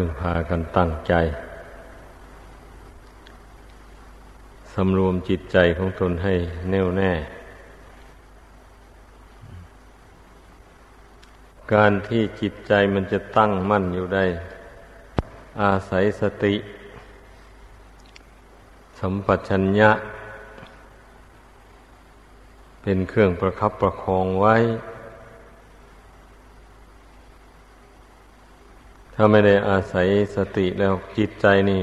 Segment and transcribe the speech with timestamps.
[0.00, 1.14] พึ่งพากันตั้งใจ
[4.74, 6.34] สำรวมจิตใจของตนให้
[6.70, 7.12] แน่วแน่
[11.72, 14.24] การที่จิตใจมันจะตั้งมั่นอยู่ได้
[15.62, 16.54] อาศัยสติ
[18.98, 19.90] สัมปชัญญะ
[22.82, 24.56] เป็นเครื่องประคับประคองไว้
[29.20, 31.82] ถ้าไม่ได้อาศัยสติแล้วจิตใจนี่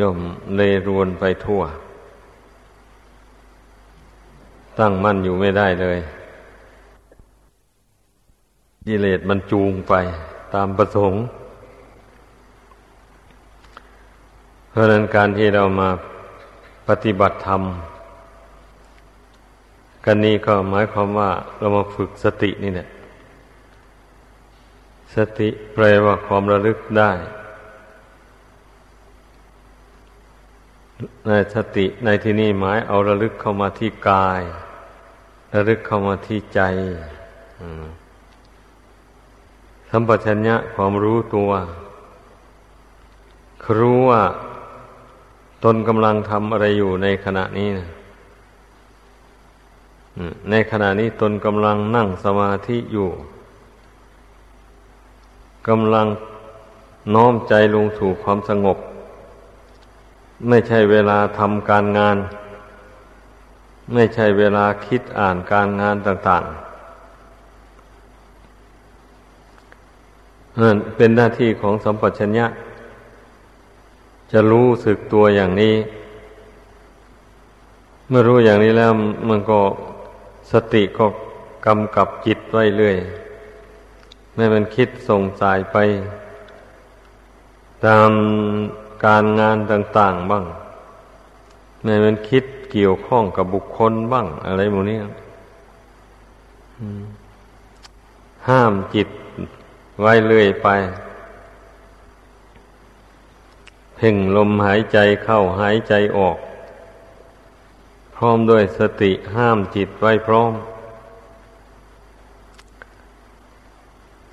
[0.00, 0.18] ย่อม
[0.56, 1.62] เลรวนไปทั่ว
[4.78, 5.98] ตั้งมั่นอยู่ไม่ได้เลย
[8.86, 9.94] กิเลสมันจูงไป
[10.54, 11.20] ตามประสงค์
[14.70, 15.88] เพราะนั้นการที่เรามา
[16.88, 17.62] ปฏิบัติธรรม
[20.04, 22.88] กันนี้ก็หมายความว่าเรามาฝึกสตินี่แหละ
[25.16, 27.12] สติแปลว่าความระลึกได้
[31.26, 34.42] ในสติในที่นี้หมายเอาระลึกเข้ามาที่กาย
[35.54, 36.60] ระลึกเข้ามาที่ใจ
[39.90, 41.50] สัมปชัญญะความรู้ตัว
[43.78, 44.22] รู้ว่า
[45.64, 47.88] ตนกำลังทำอะไรอยู่ในขณะนี้นะ
[50.50, 53.08] ในขณะนี้ตนกำลังนั่งสมาธิอยู่
[55.68, 56.06] กำลัง
[57.14, 58.78] น้อมใจลงสู่ความสงบ
[60.48, 62.16] ไม่ใช่เวลาทำการงาน
[63.92, 66.64] ไม่ใช่เวลาคิดอ่านการงานต่างๆ
[70.60, 72.46] นั่นเป็นหน้าที่ของสัมปชัญญะ
[74.32, 75.74] จะรู้สึกตัวอย่างนี้
[78.08, 78.92] เมื่อรู้อย่างนี้แล้ว
[79.28, 79.60] มันก็
[80.52, 81.06] สติก็
[81.66, 82.96] กำกับจิตไว้เรื่อย
[84.34, 85.76] ไม่มันคิดส่งสายไป
[87.86, 88.10] ตาม
[89.04, 90.44] การงานต่าง ๆบ้าง
[91.82, 94.98] ไม่มันคิดเกี่ยวข้องกับบุคคลบ้าง อะไรหมดนี้
[98.48, 99.08] ห้ามจิต
[100.00, 100.68] ไว้เรื่อยไป
[103.96, 106.38] เพ่งลมหายใจเข้าหายใจออก
[108.16, 110.52] พร้อมด้วยสติห้ามจิตไว้พร้อม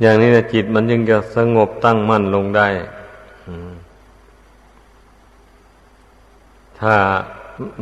[0.02, 2.68] อย่างนี้นะจิตมันยังจะสงบตั้งมั่นลงได้
[6.80, 6.96] ถ้า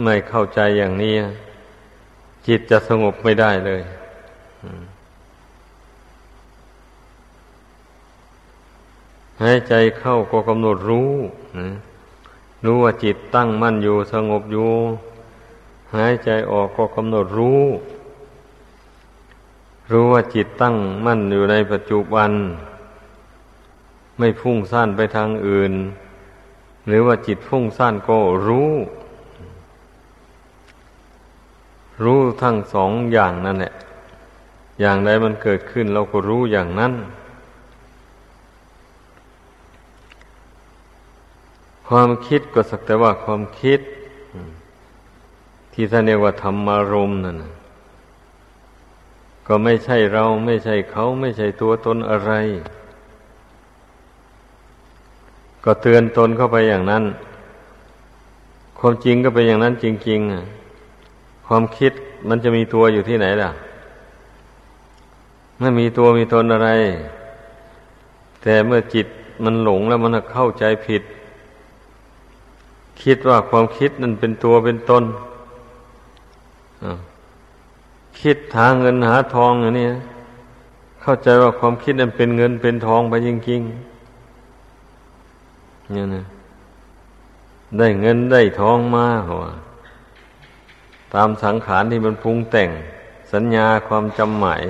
[0.03, 1.13] ไม่เข้าใจอย่างนี้
[2.47, 3.81] จิตจะสงบไม่ได้เลย
[9.41, 11.12] หายใจเข้าก็กำหนดรู้
[12.66, 14.72] รู้ว่าจิตตั้งมั่นอยู่สงบอยู่
[15.96, 17.62] หายใจออกก็กำหนดรู้
[19.91, 22.31] รู้ว่าจิตตั้งมั่นอยู่ในปัจจุบัน
[24.17, 25.73] ไม่ฟุ้งซ่านไปทางอื่น
[26.88, 28.17] หรือว่าจิตฟุ้งซ่านก็
[28.47, 28.72] รู้
[32.03, 33.73] รู้ทั้งสองอย่างนั่นแหละ
[34.79, 36.94] อย่างใดมันเกิดขึ้นเราก็รู้อย่างนั้น
[41.88, 43.79] ความคิดก็สักแต่ว่าความคิด
[45.73, 47.51] ที่ท่านเรียกว่าธรรมารมณ์นั่นนะ
[49.51, 52.31] ก็ไม่ใช่เราไม่ใช่เขาไม่ใช่ตัวตนอะไร
[55.63, 57.03] ก็เตือนตนเข้าไปอย่างนั้น
[58.79, 61.93] ความจริงก็เป็นอย่างนั้นจริงๆความคิด
[62.29, 63.51] มันจะมีตัวอยู่ที่ไหนล่ะ
[65.59, 66.69] ไม่มีตัวมีตนอะไร
[68.41, 69.07] แต่เมื่อจิต
[69.43, 71.03] มันหลงแล้วมันเข้าใจผิด
[73.01, 75.03] คิดว่าความคิดนั้นเป็นตัวเป็นตน
[78.22, 79.88] คิดหาเงินหาทองอย่างนี้
[81.02, 83.69] เข้าใจว่าความคิดนั้นเป็นเงินเป็นทองไปจริงๆ
[85.91, 86.24] เนี่ยนะ
[87.78, 89.44] ได้เงินได้ทองมาหัว
[91.13, 92.69] ตามสังขารที่มันปรุงแต่ง
[93.34, 94.63] สัญญาความจำหมาย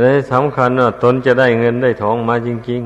[0.00, 2.82] เลยสำคัญว่าตนจะได้เงินได้ทองมาจริง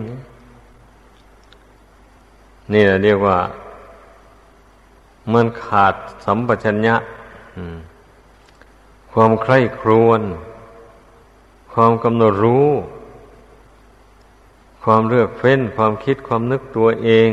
[0.74, 3.38] ๆ นี่แหละเรียกว่า
[5.32, 5.94] มันขาด
[6.24, 6.96] สัมปชัญญะ
[7.56, 7.76] อืม
[9.18, 10.20] ความใคร่ครวญ
[11.72, 12.68] ความกำหนดรู้
[14.84, 17.30] ความเลือกเฟ้น ความคิดความนึกตัวเอง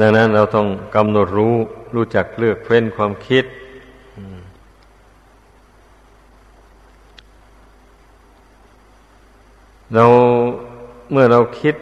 [0.00, 1.54] ดังนั้นเราต้องกำหนดรู้
[1.94, 3.44] รู้จักเลือกเฟ้นความคิด
[9.94, 10.04] เรา
[11.10, 11.74] เมื่อเราคิด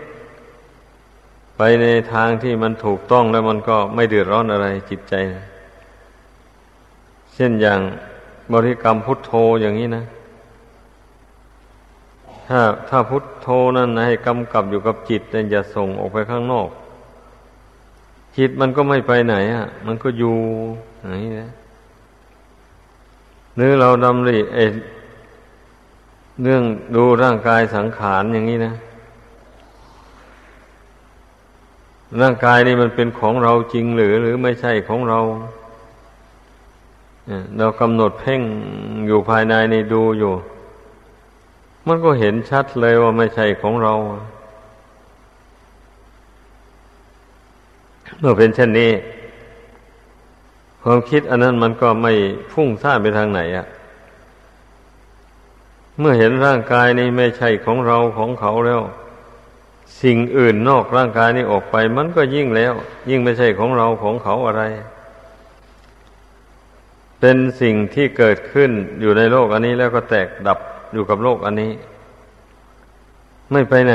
[1.57, 5.45] ไปในทางที่มันถูกต้องแล้วมันก็ไม่เดือดร้อนอะไรจิตใจนะ
[7.37, 7.81] เช่นอย่าง
[8.53, 10.05] บริกรรมพุทโธอย่างนี้นะ
[12.49, 16.69] ถ้าถ้าพุทโธนั่นให้กำกับอยู่กับจิตแต่อย่าส่งออกไปข้างนอก
[18.37, 20.37] จิตมันก็ไม่ไปไหนอะ มันก็อยู่
[20.99, 21.51] อย่างนี้นะ
[23.57, 24.59] หรือเราดำริเอ
[26.43, 26.63] เรื่อง
[26.97, 28.75] ดูร่างกายสังขารอย่างนี้นะ
[32.21, 35.21] ร่างกายนี่มันเป็นของเราจริงหรือ หรือไม่ใช่ของเรา
[37.59, 38.43] เรากำหนดเพ่ง
[39.07, 40.33] อยู่ภายในในดูอยู่
[41.87, 43.95] มันก็เห็นชัดเลยว่าไม่ใช่ของเรา
[48.21, 48.93] เมื่อเป็นเช่นนี้
[50.83, 52.13] ความคิดอันนั้นมันก็ไม่
[52.53, 53.67] พุ่งซ่านไปทางไหนอะ่ะ
[55.99, 58.83] เมื่อเห็นร่างกายนี้ไม่ใช่ของเราของเขาแล้ว
[60.03, 62.73] สิ่งอื่นนอกร่างกายนี้ออกไป มันก็ยิ่งแล้ว
[63.11, 64.63] ยิ่งไม่ใช่ของเราของเขาอะไร
[67.29, 68.71] เป็นสิ่งที่เกิดขึ้น
[69.01, 70.59] อยู่ในโลกอันนี้แล้วก็แตกดับ
[70.93, 71.73] อยู่กับโลกอันนี้
[73.53, 73.95] ไม่ไปไหน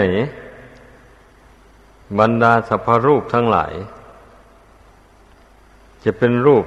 [2.19, 3.74] บรรดาสัพพรูปทั้งหลาย
[6.04, 6.66] จะเป็นรูป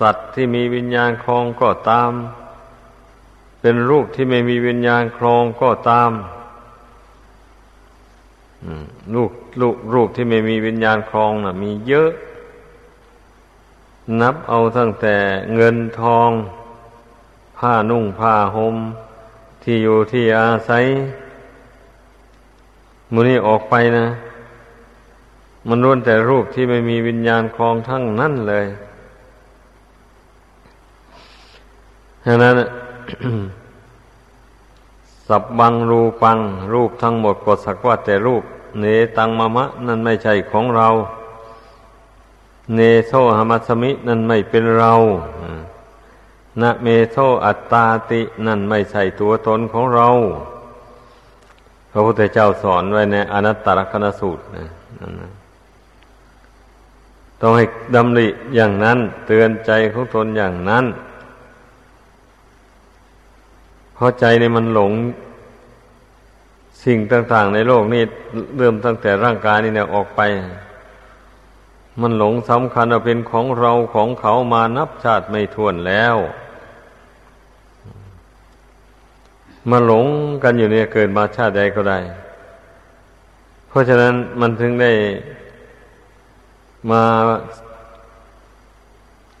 [0.00, 2.10] สัตว์ที่มีวิญญาณครองก็ตาม
[3.60, 6.10] เป็นรูปที่ไม่มีวิญญาณครองก็ตาม
[9.14, 12.10] รูปรูปรูปที่ไม่มีวิญญาณครองนะ่ะ มีเยอะ
[14.20, 15.16] นับเอาตั้งแต่
[15.54, 16.30] เงินทอง
[17.58, 18.76] ผ้านุ่งผ้าหม่ม
[19.62, 20.84] ที่อยู่ที่อาศัย
[23.12, 24.06] มูนี่ออกไปนะ
[25.68, 28.66] มันล้วนแต่รูปที่ไม่มีวิญญาณคลองทั้งนั้นเลย
[32.26, 32.54] ฉะนั้น
[35.28, 36.38] สับบังรูปัง
[36.72, 38.42] รูปทั้งหมดก็สักว่าแต่รูป
[38.80, 38.84] เน
[39.16, 40.88] ตังมะมะ นั่นไม่ใช่ของเรา
[42.72, 44.92] เนโซหมัสมินั่นไม่เป็นเรา
[46.62, 50.08] นะเมโซอัตตาตินั่นไม่ใช่ตัวตนของเรา
[51.90, 54.66] พระพุทธเจ้าสอนไว้ในอนัตตลกนสูตรนะ
[57.40, 57.64] ต้องให้
[57.94, 60.84] ดำริอย่างนั้น เตือนใจของตนอย่างนั้น
[63.94, 64.92] เพราะใจในมันหลง
[66.84, 68.02] สิ่งต่าง ๆ ในโลกนี้
[68.56, 70.20] เริ่มตั้งแต่ร่างกายนี่เนี่ยออกไป
[72.00, 76.16] มันหลงสำคัญว่าเป็นของเราของเขามานับชาติไม่ถ้วนแล้ว
[79.70, 80.06] มาหลง
[80.42, 81.98] กันอยู่เนี่ยเกิดมาชาติใดก็ได้
[83.68, 84.92] เพราะฉะนั้นมันถึงได้
[86.90, 87.02] มา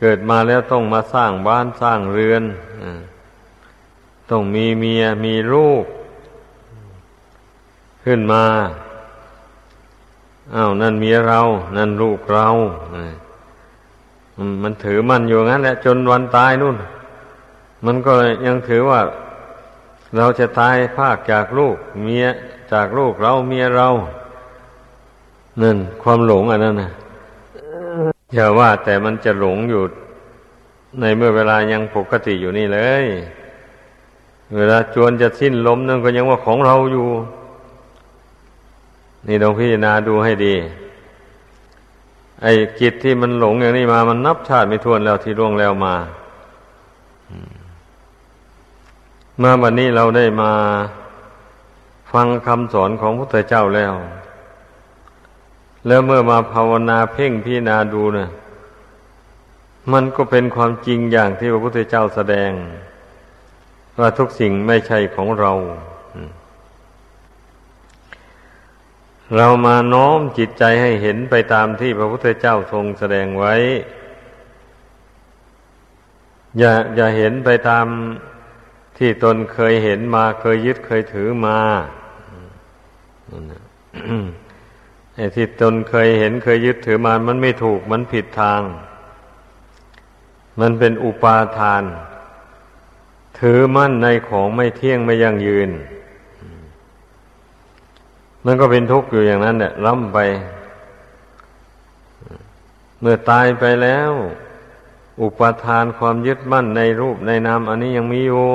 [0.00, 2.42] เกิดมาแล้วต้องมาสร้างบ้านสร้างเรือน
[4.30, 5.84] ต้องมีเมียมีลูก
[8.04, 8.44] ขึ้นมา
[10.52, 11.40] อ้าวนั่นเมียเรา
[11.76, 12.46] นั่นลูกเรา
[14.62, 16.76] มันถือมันอยู่งั้นแหละจนวันตายนู่น
[17.84, 18.12] มันก็
[18.46, 19.00] ยังถือว่า
[20.16, 22.26] เราจะตายภาคจากลูก เมีย
[22.72, 23.88] จากลูกเราเมียเรา
[25.62, 26.90] นั่นความหลงอันนั้นนะ
[28.34, 29.82] อย่าว่าแต่มันจะหลงอยู่
[31.00, 33.04] ในเมื่อเวลายังปกติอยู่นี่เลย
[34.56, 37.06] เวลาจวนจะสิ้นลมนั่นก็ยังว่าของเราอยู่
[39.26, 40.54] นี่ลองพิจารณาดูให้ดี
[42.42, 45.94] ไอ้จิตที่มันหลงอย่างนี้มา มันนับชาติไม่ทวนแล้วที่ล่วงแล้วมา
[49.38, 50.52] เมื่อวันนี้เราได้มา
[52.12, 53.92] ฟังคำสอนของพระพุทธเจ้าแล้ว
[55.86, 58.28] แล้วเมื่อมาภาวนาเพ่งพิจารณาดูเนะ่ะ
[59.92, 62.50] มันก็เป็นความจริงอย่างที่พระพุทธเจ้าแสดง
[63.98, 65.52] ว่าทุกสิ่งไม่ใช่ของเรา
[69.36, 73.54] เรามาน้อมจิตใจให้เห็นไปตามที่พระพุทธเจ้าทรงแสดงไว้
[76.58, 77.86] อย่าอย่าเห็นไปตาม
[78.98, 81.58] ที่ตนเคยเห็นมาเคยยึดเคยถือมา
[85.16, 88.62] ไอ้ที่ตนเคยเห็นเคยยึดถือมา มันไม่ถูกมันผิดทาง
[90.60, 91.82] มันเป็นอุปาทาน
[93.40, 95.70] ถือมั่นในของไม่เที่ยงไม่ยั่งยืน
[98.44, 100.18] มันก็เป็นทุกข์อยู่อย่างนั้นเนี่ยล้ำไป
[103.00, 104.12] เมื่อตายไปแล้ว
[105.20, 108.46] อุปทานความยึดมั่นในรูปในนามอันนี้ยังมีอยู่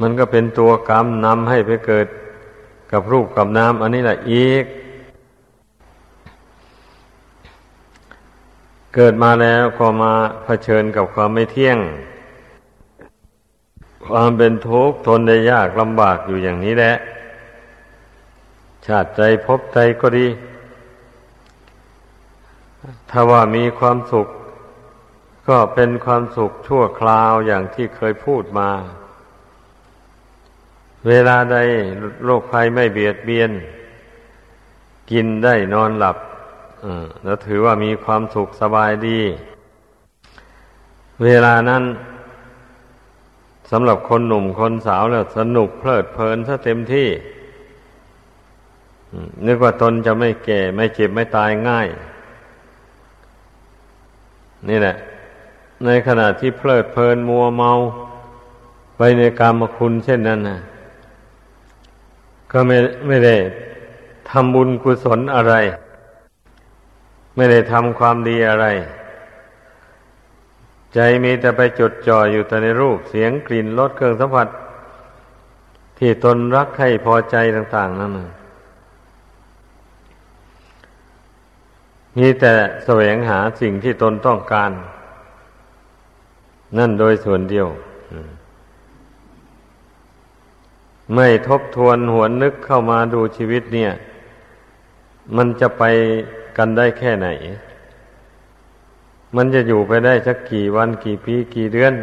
[0.00, 2.06] มันก็เป็นตัวกรรมนำให้ไปเกิด
[2.92, 4.64] กับรูปกับนามอันนี้แหละอีก
[8.94, 10.12] เกิดมาแล้วก็มา
[10.44, 11.78] เผชิญกับความไม่เที่ยง
[14.06, 16.94] ความเป็นทุกข์ทนได้ยากลำบากอยู่อย่างนี้แหละ
[18.86, 20.26] ชาติใจพบใจก็ดี
[23.10, 24.28] ถ้าว่ามีความสุข
[25.48, 28.70] ก็เป็นความสุขชั่วคราวอย่างที่เคยพูดมา
[31.08, 31.56] เวลาใด
[32.24, 33.50] โรคภัยไม่เบียดเบียน
[35.10, 36.16] กินได้นอนหลับ
[37.24, 39.20] แล้วถือว่ามีความสุขสบายดี
[41.24, 41.82] เวลานั้น
[43.70, 47.08] สำหรับคนหนุ่มคนสาวแล้วสนุกเพลิดเพลินซะเต็มที่
[49.46, 51.88] นึกว่าตนจะไม่แก่ ไม่เจ็บไม่ตายง่าย
[54.68, 54.96] นี่แหละ
[55.84, 57.72] ในขณะที่เพลิดเพลินมัวเมา
[58.96, 60.60] ไปในกามคุณเช่นนั้นนะ
[62.52, 62.76] ก็ไม่
[63.06, 63.36] ไม่ได้
[64.30, 65.54] ทำบุญกุศลอะไร
[67.36, 68.66] ไม่ได้ทำความดีอะไร
[70.94, 74.48] ใจมีแต่ไปจดจ่ออยู่แต่ในรูปเสียงกลิ่นรสเครื่องสัมผัส
[75.98, 78.12] ที่ตนรักให้พอใจต่าง ๆ นั่น
[82.18, 84.70] มีแต่แสวงหาสิ่งที่ตนต้องการ
[86.78, 87.68] นั่นโดยส่วนเดียว
[91.14, 93.90] ไม่ทบทวนหวนนึกเข้ามาดูชีวิตเนี่ย
[95.36, 95.82] มันจะไป
[96.56, 97.28] กันได้แค่ไหน
[99.36, 101.94] มันจะอยู่ไปได้สักกี่วันกี่ปีกี่เดือน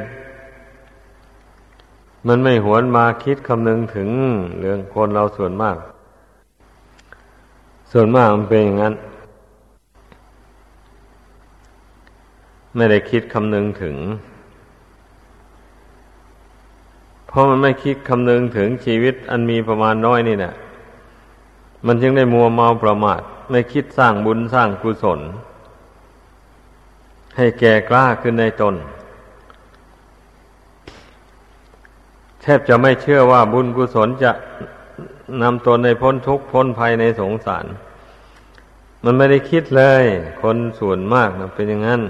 [2.27, 4.09] มันไม่หวนมาคิดคำนึงถึง
[4.59, 5.77] เรื่องคนเราส่วนมาก
[7.91, 8.95] ส่วนมากมันเป็นอย่างนั้น
[12.75, 13.95] ไม่ได้คิดคำนึงถึง
[17.27, 20.53] เพราะมันไม่คิดคำนึงถึงชีวิตอันมีประมาณน้อยนี่แหละ
[21.85, 25.19] มันจึงได้มัวเมาประมาท ไม่คิดสร้างบุญสร้างกุศล
[27.37, 28.75] ให้แก่กล้าขึ้นในตน
[32.41, 34.31] แทบจะไม่เชื่อว่าบุญกุศลจะ
[35.41, 37.65] นำตนในพ้นทุกข์พ้นภัยในสงสาร
[39.03, 40.03] มันไม่ได้คิดเลย
[40.41, 42.01] คนส่วนมากนะเป็นอย่างนั้น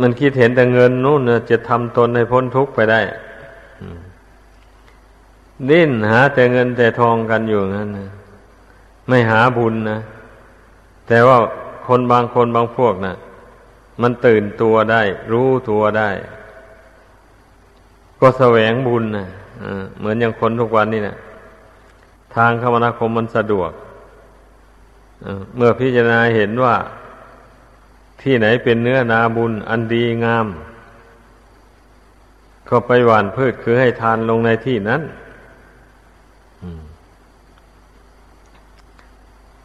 [0.00, 3.00] มันคิดเห็นแต่เงินนู่นจะทำตนให้พ้นทุกข์ไปได้
[5.70, 8.08] ดิ้นหาแต่เงินแต่ทองกันอยู่งั้นนะ
[9.08, 9.98] ไม่หาบุญนะ
[11.08, 11.38] แต่ว่า
[11.86, 13.14] คนบางคนบางพวกนะ
[14.02, 15.02] มันตื่นตัวได้
[15.32, 16.10] รู้ตัวได้
[18.20, 19.26] ก็แสวงบุญนะ
[19.98, 21.16] เหมือนอย่างคนทุกวันนี่นะ
[22.34, 23.70] ทางคมนาคมมันสะดวก
[25.56, 26.74] เมื่อพิจารณาเห็นว่า
[28.22, 30.46] ที่ไหนเป็นเนื้อนาบุญอันดีงาม
[32.68, 35.02] ก็ไปหว่านพืชคือให้ทานลงในที่นั้น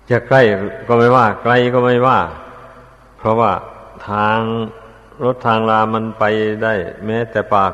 [0.09, 0.41] จะใกล้
[0.87, 2.19] ก็ไม่ว่า ไกลก็ไม่ว่า
[3.17, 3.51] เพราะว่า
[4.09, 4.39] ทาง
[5.23, 6.23] รถทางลามันไป
[6.63, 6.73] ได้
[7.05, 7.73] แม้แต่ปาก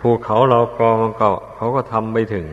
[0.00, 2.46] ภูเขาเรากองก็เขาก็ทำไปถึง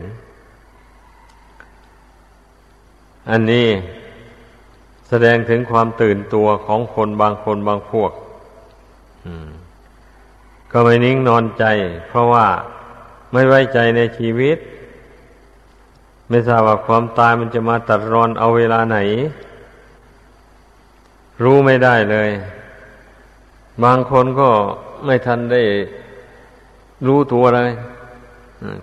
[3.30, 3.66] อันนี้
[5.08, 8.12] แสดงถึงความตื่นตัวของคนบางคนบางพวก
[10.72, 11.64] ก็ไม่นิ่งนอนใจ
[12.08, 12.46] เพราะว่า
[13.32, 14.58] ไม่ไว้ใจในชีวิต
[16.28, 18.98] ไม่ทราบว่าความตายมันจะมาตัดรอนเอาเวลาไหน
[21.42, 22.30] รู้ไม่ได้เลย
[23.84, 24.50] บางคนก็
[25.04, 25.62] ไม่ทันได้
[27.06, 27.70] รู้ตัวเลย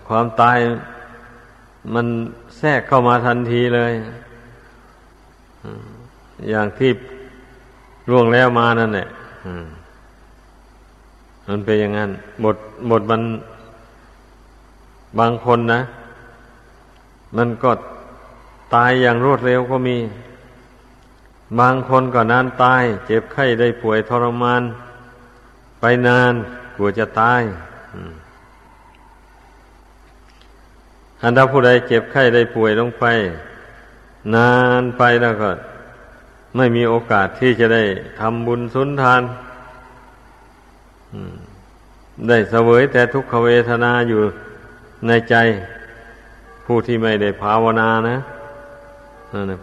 [0.08, 0.58] ความตาย
[1.94, 2.06] มัน
[2.58, 3.92] แทรกเข้ามาทันทีเลย
[6.50, 6.90] อย่างที่
[8.10, 9.06] ล่วงแล้วมานั่นแหละ
[11.48, 12.56] มันเป็นอย่างนั้น หมด
[12.88, 13.22] หมดมัน
[15.18, 15.80] บางคนนะ
[17.36, 17.70] มันก็
[18.74, 19.96] ตายอย่างรวดเร็วก็มี
[21.60, 24.62] บางคนก็นานตาย เจ็บไข้ได้ป่วยทรมาน
[25.80, 26.32] ไปนาน
[26.76, 27.42] กลัวจะตาย
[31.22, 33.04] อันถ้าผู้ใดเจ็บไข้ได้ป่วยลงไป
[34.34, 35.50] นานไปแล้วก็
[36.56, 37.82] ไม่มีโอกาสที่จะได้
[38.20, 39.22] ทำบุญสุนทาน
[42.28, 44.20] ได้เสวยแต่ทุกขเวทนาอยู่
[45.06, 45.34] ในใจ
[46.64, 48.16] ผู้ที่ไม่ได้ภาวนานะ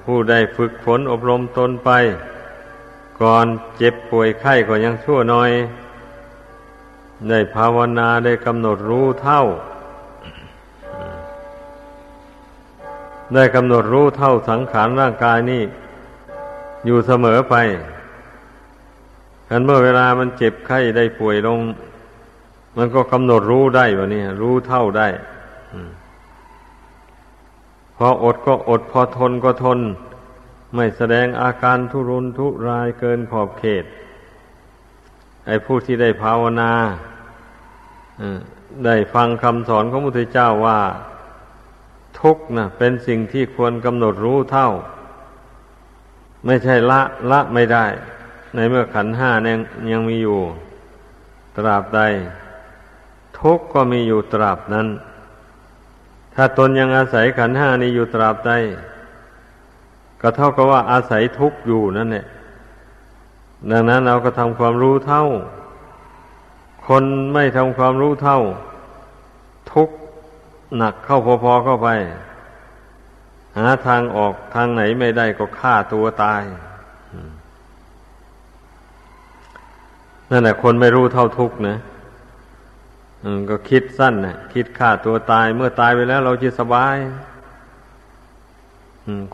[0.05, 1.89] ผู้ได้ฝึกฝนอบรมตนไป
[3.21, 3.45] ก่อน
[3.77, 5.51] เจ็บป่วยไข้ก็ยังชั่วน้อย
[7.29, 9.41] ได้ภาวนาได้กำหนดรู้เท่า
[13.33, 15.63] ได้กำหนดรู้เท่าสังขารร่างกายนี่
[16.85, 17.55] อยู่เสมอไป
[19.49, 21.59] กันเมื่อเวลามันเจ็บไข้ได้ป่วยลง
[22.77, 25.07] มันก็กำหนดรู้ได้วะนี่รู้เท่าได้
[27.97, 29.79] พออดก็อดพอทนก็ทน
[30.75, 33.85] ไม่แสดงอาการทุรุนทุรายเกินขอบเขต
[35.45, 36.71] ไอ้ผู้ที่ได้ภาวนา
[38.85, 40.79] ได้ฟังคำสอนของพระพุทธเจ้าว่า
[42.19, 44.69] ทุกนะเป็นสิ่งที่ควรกำหนดรู้เท่า
[46.45, 47.85] ไม่ใช่ละละไม่ได้
[48.55, 49.59] ในเมื่อขันห้ายัง
[49.91, 50.39] ยังมีอยู่
[51.57, 52.01] ตราบใด
[53.39, 54.87] ทุทุกข์ก็มีอยู่ตราบนั้น
[56.35, 58.51] ถ้าตนยังอาศัยขันห้านี้อยู่ตราบใด
[60.21, 62.25] ก็เท่ากับว่าอาศัยทุกข์อยู่นั่นแหละ
[63.71, 65.23] ดังนั้นเราก็ทำความรู้เท่า
[66.87, 68.39] คนไม่ทำความรู้เท่า
[69.73, 69.95] ทุกข์
[70.77, 71.89] หนักเข้าพอๆเข้าไป
[73.57, 76.43] หาทางออกทางไหนไม่ได้ก็ฆ่าตัวตาย
[80.29, 81.77] นั่นแหละคนไม่รู้เท่าทุกข์นะ
[83.49, 86.97] ก็คิดสั้นนะคิดฆ่าตัวตาย เมื่อตายไปแล้วเราจะสบาย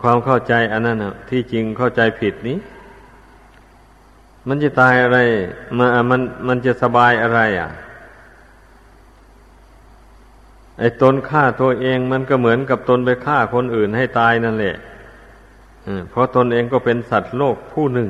[0.02, 2.58] ความเข้าใจอันนั้นนะที่จริงเข้าใจผิดนี้
[4.48, 5.20] มันจะตายอะไร
[5.78, 7.70] มันมันมันจะสบายอะไร อะ
[10.80, 14.76] ไอ้ตนฆ่าตัวเองมันก็เหมือนกับตนไปฆ่าคนอื่นให้ตายนั่นแหละ
[16.10, 18.10] เพราะตนเองก็เป็นสัตว์โลกผู้หนึ่ง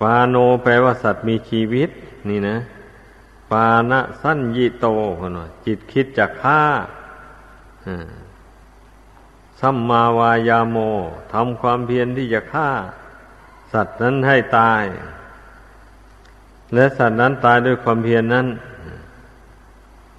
[0.00, 1.90] ปาโนแปลว่าสัตว์มีชีวิต
[2.28, 2.58] นี่นะ
[3.52, 4.86] ปานะสั้นยิโต
[5.18, 6.62] คนว่าจิตคิดจะฆ่า
[9.60, 10.76] สัมมาวายาโม
[11.32, 12.68] ทำความเพียรที่จะฆ่า
[13.72, 14.82] สัตว์นั้นให้ตาย
[16.74, 18.46] และสัตว์นั้นตายด้วยความเพียรนนั้น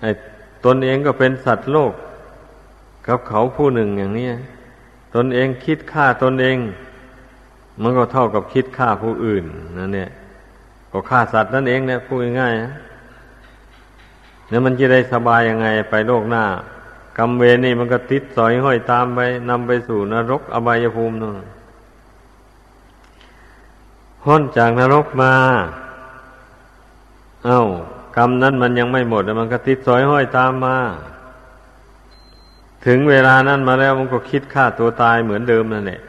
[0.02, 0.06] ไอ
[0.66, 1.94] ตนเองก็เป็นสัตว์โลก
[3.08, 4.30] กับเขาผู้หนึ่งอย่างนี้
[5.16, 6.58] ตนเองคิดฆ่าตนเอง
[7.82, 9.46] มันก็เท่ากับคิดฆ่าผู้อื่น
[9.78, 10.10] นั่นเนี่ย
[10.92, 12.60] ก็ฆ่าสัตว์นั่นเองเนี่ยพูดง่ายๆ
[14.50, 16.44] เนี่ยมันจะได้สบายยังไงไปโลกหน้า
[17.18, 21.48] กรรมเวรนี่มันก็ติดสอยห้อยตามไปนำไปสู่นรกอบายภูมินั่น
[24.24, 25.34] พ้นจากนรกมา
[27.46, 27.64] เอา้า
[28.20, 30.78] รรมนั้นมันยังไม่หมดมันก็ติดสอยห้อยตามมา
[32.86, 36.02] ถึงเวลานั้นมาแล้วมันก็คิดฆ่าตัวตายเหมือนเดิมนั่นแหละ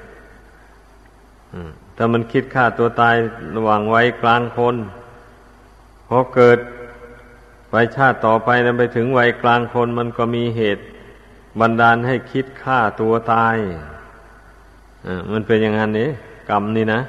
[1.94, 3.14] แต่มันคิดฆ่าตัวตาย
[3.56, 4.76] ระหว่างไว้กลางคน
[6.08, 6.58] พอเกิด
[7.70, 10.82] ไปชาติต่อไปนั้นไปถึงวัยกลางคนมันก็มีเหตุ
[11.60, 13.56] บันดาลให้คิดฆ่าตัวตาย
[15.32, 16.08] มันเป็นอย่างนั้นนี้
[16.50, 17.00] กรรมนี่นะ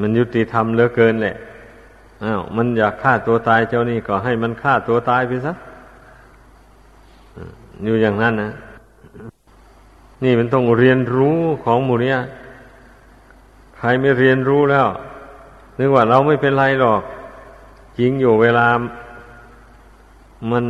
[0.00, 1.36] มันยุติธรรมเหลือเกินแหละ
[2.24, 5.52] อ้าวมันอยากฆ่าตัวตายเจ้านี่ก็ให้มันฆ่าตัวตายไปซะ
[7.84, 8.50] อยู่อย่างนั้นนะ
[10.24, 12.18] นี่มันต้องเรียนรู้ของหมู่เนี้ย
[13.76, 14.86] ใครไม่เรียนรู้แล้ว
[15.78, 17.02] นึกว่าเราไม่เป็นไรหรอก
[17.98, 18.66] จริงอยู่เวลา
[20.50, 20.64] มัน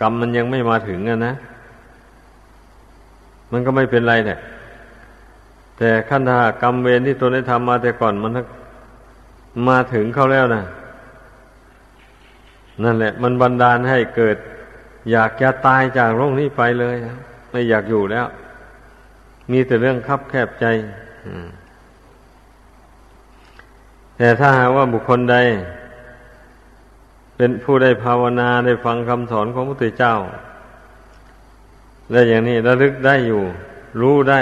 [0.00, 1.34] กรรมมันยังไม่มาถึงอะนะ
[3.52, 4.38] มันก็ไม่เป็นไรแหละ
[5.78, 8.32] แต่ขั้นถ้ากรรมเวรที่ตนได้ทำมาแต่ก่อนมัน
[9.68, 10.64] มาถึงเขาแล้วนะ
[12.82, 14.36] นั่นแหละ มันบันดาลให้เกิด
[15.12, 16.96] อยากจะตายจากโลกนี้ไปเลย
[17.50, 18.26] ไม่อยากอยู่แล้ว
[19.50, 20.66] มีแต่เรื่องคับแคบใจ
[24.16, 25.36] แต่ถ้าหากว่าบุคคลใด
[27.36, 30.14] เป็นผู้ได้ภาวนาได้ฟังคำสอนของพระพุทธเจ้า
[32.10, 33.42] และอย่างนี้ระลึกได้อยู่
[34.00, 34.40] รู้ได้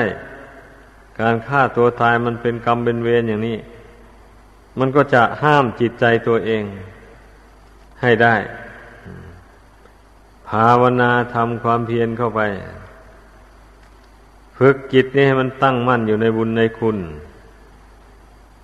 [1.21, 3.57] การฆ่าตัวตายมันเป็นกรรมเป็นเวรอย่างนี้
[4.79, 6.63] มันก็จะห้ามจิตใจตัวเอง
[8.01, 8.37] ให้ได้
[10.49, 12.41] ภาวนาทำความเพียรเข้าไป
[14.59, 16.99] ฝึกจิตนี้ให้มันตั้งมั่นอยู่ในบุญในคุณ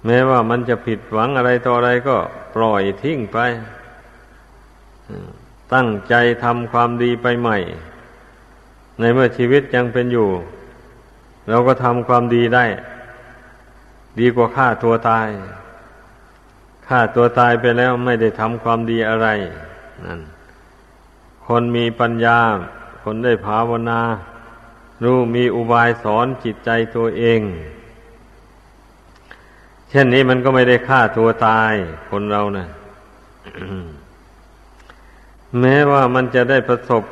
[0.06, 2.16] แม้ว่ามันจะผิดหวังอะไรต่ออะไรก็
[2.54, 3.38] ปล่อยทิ้งไป
[5.74, 7.58] ตั้งใจทำความดีไปใหม่
[8.98, 10.28] ในเมื่อชีวิตยังเป็นอยู่
[11.48, 12.64] เราก็ทำความดีได้
[14.18, 15.28] ดีกว่าฆ่าตัวตาย
[16.88, 19.28] ฆ่าตัวตายไปแล้วไม่ได้ทำความดีอะไร
[20.04, 20.20] นั่น
[21.46, 22.38] คนมีปัญญา
[23.02, 24.00] คนได้ภาวนา
[25.04, 27.40] รู้มีอุบายสอนจิตใจตัวเอง
[29.90, 31.72] เช่นนี้มันก็ไม่ได้ฆ่าตัวตาย
[32.10, 32.66] คนเรานะ่ะ
[35.60, 37.02] แม้ว่ามันจะได้ประสบ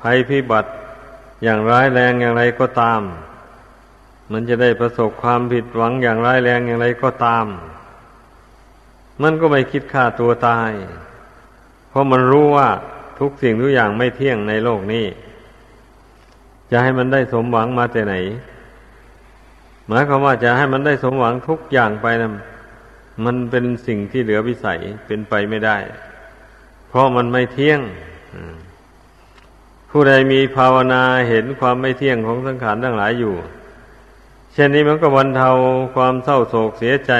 [0.00, 0.70] ภัยพิบัติ
[1.42, 3.00] อย่างร้ายแรงอย่างไรก็ตาม
[4.32, 7.46] มันจะได้ประสบความผิดหวังอย่างร้ายแรงอย่างไรก็ตาม
[9.22, 10.70] มันก็ไม่คิดฆ่าตัวตาย
[11.88, 12.68] เพราะมันรู้ว่า
[13.18, 15.06] ทุกสิ่งทุกอย่างไม่เที่ยงในโลกนี้
[16.70, 18.14] จะให้มันได้สมหวังมาแต่ไหน
[19.88, 22.30] หมายความว่าจะให้มันได้สมหวังทุกอย่างไปนะ
[23.24, 25.76] มันเป็นสิ่งที่เหลือวิสัยเป็นไปไม่ได้
[26.88, 27.80] เพราะมันไม่เที่ยง
[29.90, 33.34] ผู้ใดมีภาวนาเห็นความไม่เที่ยงของสังขารทั้งหลายอยู่
[34.52, 35.50] เช่นนี้มันก็บรรเทา
[35.94, 37.12] ความเศร้าโศกเสียใจ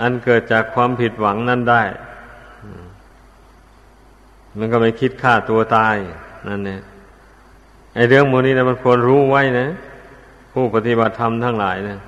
[0.00, 1.82] อันเกิดจากความผิดหวังนั้นได้
[4.58, 5.96] มันก็ไม่คิดฆ่าตัวตาย
[6.48, 6.80] นั่นเนี่ย
[7.94, 9.68] ไอเรื่องมูนี้นะมันควรรู้ไว้นะ
[10.52, 11.98] ผู้ปฏิบัติธรรมทั้งหลายนะ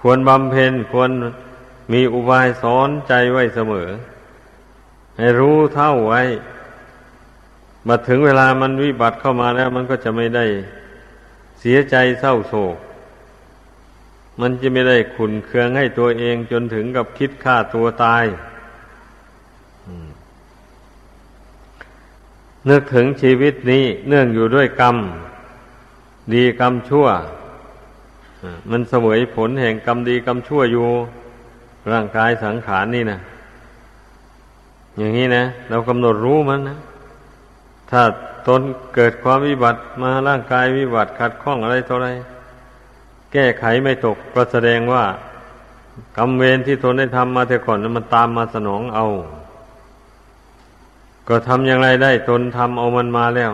[0.00, 1.10] ควรบำเพ็ญควร
[1.92, 3.88] มีอุบายสอนใจไว้เสมอ
[5.18, 6.22] ให้รู้เท่าไว้
[7.88, 10.44] มาถึงเวลามันวิบัติเข้ามาแล้ว มันก็จะไม่ได้
[11.60, 12.76] เสียใจเศร้าโศก
[14.40, 18.24] มันจะไม่ได้ขุนเคืองให้ตัวเองจนถึงกับคิดฆ่าตัวตาย
[22.68, 24.96] นึกถึงชีวิตนี้เนื่องอยู่ด้วยกรรม
[26.34, 27.06] ดีกรรมชั่ว
[28.70, 30.86] มันเสวยผลแห่งกรรมดีกรรมชั่วอยู่
[31.92, 33.18] ร่างกายสังขารนี่นะ
[34.98, 36.78] อย่างนี้นะ เรากำหนดรู้มันนะ
[37.90, 38.02] ถ้า
[38.48, 38.62] ตน
[38.94, 42.08] เกิดความวิบัติมาร่างกายวิบัติขัดข้องอะไรเท่าไร
[43.32, 45.04] แก้ไขไม่ตกก็แสดงว่า
[46.16, 49.06] กรรมเวรที่ตนได้ทำมาแต่ก่อนนั้นมันตามมาสนองเอา
[51.28, 53.52] ก็ทำอย่างไรได้ตนทำเอามันมาแล้ว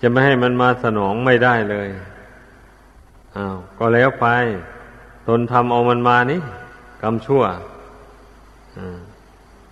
[0.00, 1.88] จะไม่ให้มันมาสนองไม่ได้เลย
[3.36, 4.26] อ้าวก็แล้วไป
[5.28, 6.40] ตนทำเอามันมานี่
[7.02, 7.42] กรรมชั่ว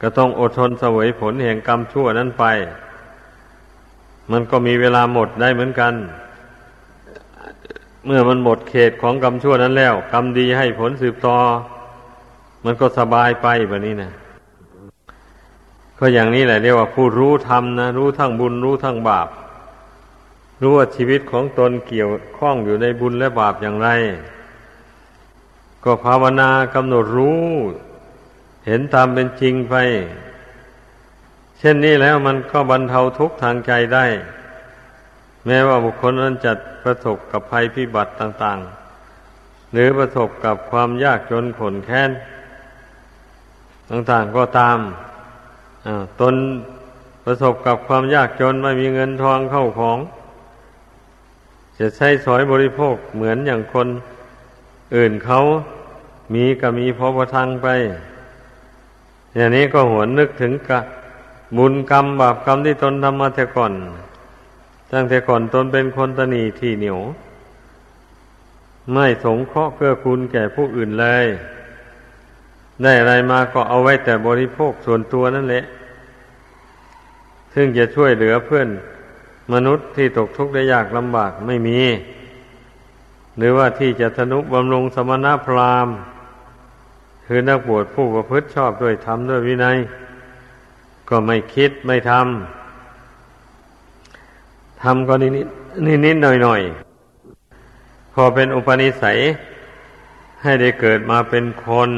[0.00, 2.44] ก็ต้องอดทนเสวยผลแห่งกรรมชั่วนั้นไป
[4.30, 5.94] มันก็มีเวลาหมดได้เหมือนกัน
[8.06, 11.36] เมื่อมันหมดเขตของกรรมชั่วนั้นแล้ว กรรมดีให้ผลสืบต่อ
[12.64, 14.12] มันก็สบายไปแบบนี้นะ
[15.98, 19.28] ก็อย่างนี้แหละเรียกว่าผู้รู้ธรรมนะ รู้ทั้งบุญรู้ทั้งบาป
[20.60, 23.88] รู้ว่าชีวิตของตนเกี่ยวข้องอยู่ในบุญและบาปอย่างไร
[25.84, 27.46] ก็ภาวนากำหนดรู้
[28.66, 29.74] เห็นตามเป็นจริงไป
[31.58, 34.06] เช่นนี้แล้วมันก็บรรเทาทุกข์ทางใจได้
[35.48, 36.52] แม้ว่าบุคคลนั้นจะ
[36.84, 38.58] ประสบกับภัยพิบัติต่าง
[39.14, 42.10] ๆ หรือประสบกับความยากจนขนแค้น
[43.90, 44.78] ต่างๆก็ตาม
[46.20, 46.34] ตน
[47.24, 49.98] ประสบกับความยากจนไม่มีเงินทองเข้าของ
[51.78, 53.88] จะใช้สอยบริโภคเหมือนอย่างคน
[54.96, 55.40] อื่นเขา
[56.34, 57.68] มีก็มีพอประทังไป
[59.36, 60.80] อย่างนี้ก็หวนนึกถึงกะ
[61.56, 63.72] บุญกรรมบาปกรรมที่ตนทำมาแต่ก่อน
[64.92, 66.98] ตั้งแต่ก่อนตนเป็นคนตนีที่เหนียว
[68.92, 71.26] ไม่สงเคราะห์เพื่อคุณแก่ผู้อื่นเลย
[72.82, 75.64] ได้อะไรมาก็เอาไว้แต่บริโภคส่วนตัวนั่นแหละ
[77.54, 78.68] ซึ่งจะช่วยเหลือเพื่อน
[79.52, 81.80] มนุษย์ที่ตกทุกข์ได้ยากลำบากไม่มี
[83.36, 85.94] หรือว่าที่จะทนุบำรุงสมณพราหมณ์
[87.26, 89.76] คือนักบวชผู้ประพฤติชอบด้วยธรรมด้วยวินัย
[91.08, 92.57] ก็ไม่คิดไม่ทำ
[94.82, 95.42] ทำก็นิดนิ
[95.96, 96.60] ดนิดหน่อยหน่อย
[98.12, 99.18] พอเป็นอุปนิสัย
[100.42, 101.90] ให้ได้เกิดมาเป็นคน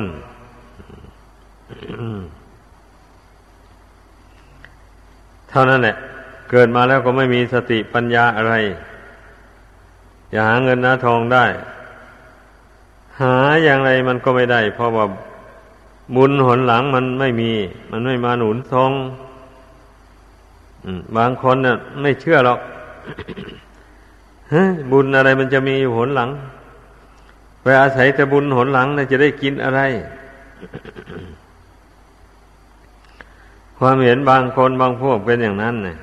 [5.50, 5.96] เท่านั้นแหละ
[6.50, 8.54] เกิดมาแล้วก็ไม่มีสติปัญญาอะไร
[10.32, 11.44] อย่าหาเงินนาทองได้
[13.20, 15.06] หาอย่างไรมันก็ไม่ได้ เพราะว่า
[16.16, 17.52] บุญหนหลังมันไม่มี
[17.90, 18.90] มันไม่มาหนุนทรง
[21.16, 22.60] บางคนน่ะ ไม่เชื่อหรอก
[24.92, 26.30] บุญอะไรมันจะมีอยู่หนหลัง
[27.62, 29.80] ไปอาศัยแต่บุญหนหลังนะจะได้กินอะไร
[33.78, 35.96] ความเห็นบางคนบางพวกเป็นอย่างนั้นเนี่ย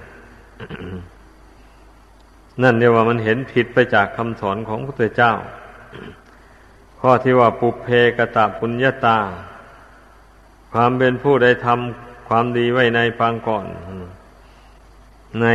[2.62, 5.34] นั่นเรียกว่ามันเห็นผิดไปจากคำสอนของพระพุทธเจ้า
[7.00, 7.88] ข้อที่ว่าปุเพ
[8.18, 9.18] กตะปุญญาตา
[10.74, 13.66] ความเป็นผู้ได้ทำความดีไว้ในปางก่อน
[15.42, 15.48] ใน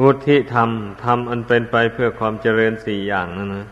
[0.00, 0.70] วุธิธรรม
[1.04, 3.66] ทำอันเป็นไปเพื่อความเจริญสี่อย่างนั่นนะ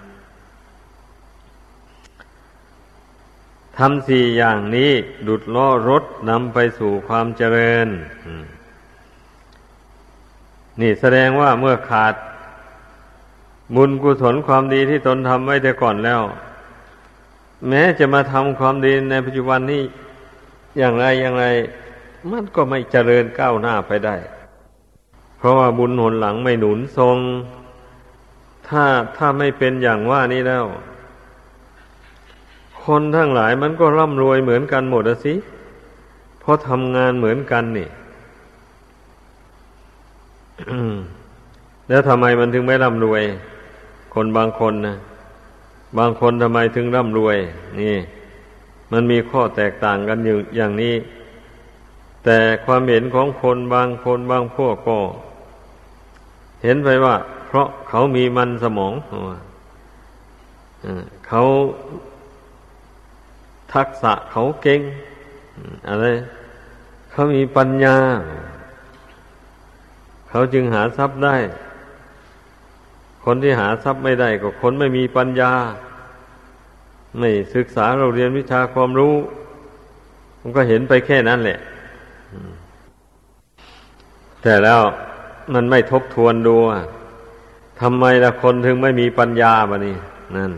[3.79, 4.91] ทำสี่อย่างนี้
[5.29, 7.89] ดุดล้อรถนำไปสู่ความเจริญ
[10.81, 12.15] นี่แสดงว่าเมื่อขาด
[13.77, 16.23] บุญกุศลความดีที่ตนทำไว้แต่ก่อนแล้ว
[17.69, 19.83] แม้จะมาทำความดีในปัจจุบันนี้
[20.79, 21.45] อย่างไรอย่างไร
[22.31, 24.17] มันก็ไม่เจริญก้าวหน้าไปได้
[25.39, 27.17] เพราะว่าบุญหนหลังไม่หนุนทรง
[28.69, 28.85] ถ้า
[29.17, 30.65] ถ้าไม่เป็นอย่างว่านี้แล้ว
[32.85, 35.35] คนทั้งหลายมันก็ร่ำรวยเหมือนกันหมดสิ
[36.41, 37.89] เพราะทำงานเหมือนกันนี่
[41.89, 43.23] แล้วทำไมมันถึงไม่ร่ำรวย
[44.15, 44.97] คนบางคนนะ
[45.99, 47.37] บางคนทำไมถึงร่ำรวย
[47.81, 47.97] นี่
[48.93, 50.95] มันมีข้อแตกต่างกันอยู่อย่างนี้
[52.25, 54.99] แต่ความเห็นของคนบางคนบางพวกก็
[56.63, 58.95] เห็นไปว่า เพราะเขามีมันสมอง
[61.29, 61.43] เขา
[63.75, 64.81] ทักษะเขาเก่ง
[65.89, 66.07] อะไร
[67.11, 67.97] เขามีปัญญา
[70.29, 71.37] เขาจึงหาทรัพย์ได้
[73.25, 75.53] คนที่หาทรัพย์ไม่ได้ก็คนไม่มีปัญญา
[77.19, 79.15] ไม่ศึกษาเราเรียนวิชาความรู้
[80.41, 81.59] มันก็เห็นไปแค่นั้นแหละ
[84.43, 84.81] แต่แล้ว
[85.55, 86.57] มันไม่ทบทวนดู
[87.81, 89.97] ทำไมละคนถึงไม่มีปัญญาบะนี่
[90.37, 90.53] นั่น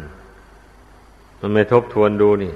[1.40, 2.52] มันไม่ทบทวนดูนี่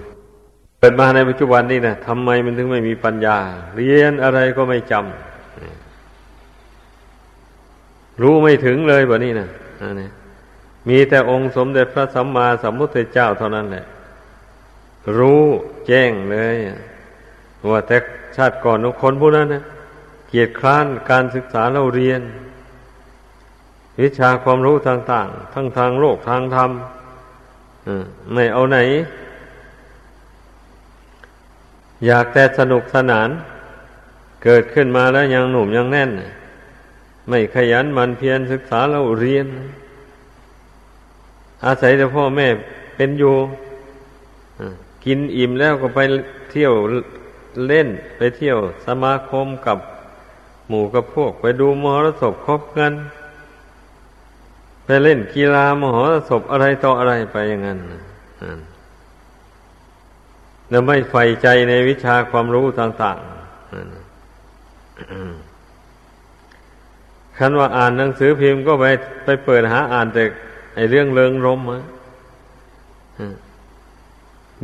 [0.78, 3.36] เกิดมาในปัจจุบันนี่นะทำไมมันถึงไม่มีปัญญา
[3.76, 5.02] เรียนอะไรก็ไม่จำ
[8.22, 9.48] รู้ไม่ถึงเลยบะนี่นะ
[10.00, 10.08] นี่
[10.88, 13.84] มีแต่องค์สมเด็จพระสัมมาสัมพุทธเจ้าเท่านั้นแหละ
[15.18, 15.44] รู้
[15.86, 16.56] แจ้งเลย
[17.70, 17.98] ว่าแต่
[18.36, 19.62] ชาติก่อนคนผู้นั้นนะ
[20.28, 22.20] เกียรติคร้านการศึกษาเราเรียน
[24.00, 26.70] วิชาความรู้ต่างๆ ทั้งทางโลกทางธรรม
[28.32, 28.78] ไม่เอาไหน
[32.06, 33.28] อยากแต่สนุกสนาน
[34.44, 36.10] เกิดขึ้นมาแล้วยังหนุ่มยังแน่น
[37.28, 39.46] ไม่ขยันมันเพียรศึกษาเราเรียน
[41.64, 42.46] อาศัยแต่พ่อแม่
[42.96, 43.34] เป็นอยู่
[45.04, 45.98] กินอิ่มแล้วก็ไป
[46.50, 46.72] เที่ยว
[47.66, 49.78] เล่นไปเที่ยวสมาคมกับ
[50.68, 52.92] หมู่กับพวก ไปดูมหรสพคบกัน
[54.84, 57.78] ไปเล่นกีฬามหรสพอะไรต่ออะไรไปอย่างนั้น
[60.70, 63.26] แล้วไม่ใฝ่ใจในวิชาความรู้ต่างๆ
[67.38, 68.86] คันว่าอ่านหนังสือพิมพ์ก็ไป
[69.24, 70.24] ไปเปิดหาอ่านแต่
[70.74, 71.82] ไอเรื่องเริงรมอะ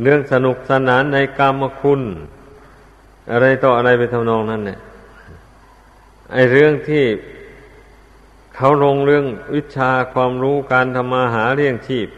[0.01, 2.01] เรื่องสนุกสนานในกรรมคุณ
[3.31, 4.79] อะไรต่ออะไรไปทำนองนั้นเนี่ย
[6.33, 7.05] ไอเรื่องที่
[8.55, 12.09] เขาลงเรื่องวิชาความรู้การทำมาหาเลี้ยงชีพ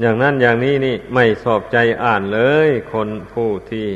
[0.00, 3.88] อย่างนั้นอย่างนี้นี่ไม่สอบใจอ่านเลย คนผู้ที่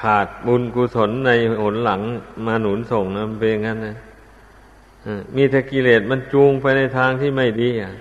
[0.00, 1.30] ขาดบุญกุศลใน
[1.62, 2.00] หนหลัง
[2.46, 3.96] มาหนุนส่งนะเป็นงั้นนะ
[5.36, 7.92] มีแต่กิเลสมันจูงไปในทางที่ไม่ดีอะ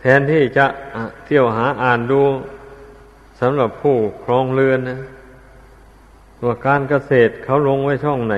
[0.00, 0.66] แทนที่จะ
[1.24, 2.22] เที่ยวหาอ่านดู
[3.40, 4.98] สำหรับผู้ครองเรือนนะ
[6.44, 8.36] ว่าการเกษตรเขาลงไว้ช่องไหน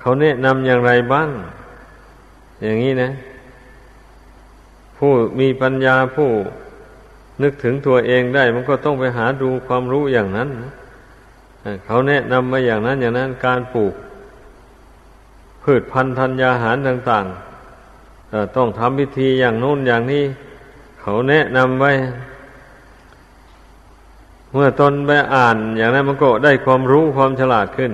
[0.00, 1.28] เขาแนะนำอย่างไรบ้าง
[2.62, 3.10] อย่างนี้นะ
[4.96, 6.30] ผู้มีปัญญาผู้
[7.42, 10.72] นึกถึงตัวเองได้ มันก็ต้องไปหาดูความรู้อย่างนั้นนะ
[11.86, 13.94] เขาแนะนำมาอย่างนั้นอย่างนั้นการปลูก
[15.62, 17.51] พืชพันธุ์ธัญญาหารต่าง ๆ
[18.56, 20.24] ต้องทำพิธีอย่างโน้นอย่างนี้
[21.00, 21.92] เขาแนะนำไว้
[24.52, 27.92] เมื่อตนไปอ่านอย่างนั้นมันก็ได้ความรู้ความฉลาดขึ้น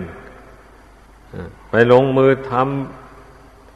[1.71, 2.53] ไปลงมือท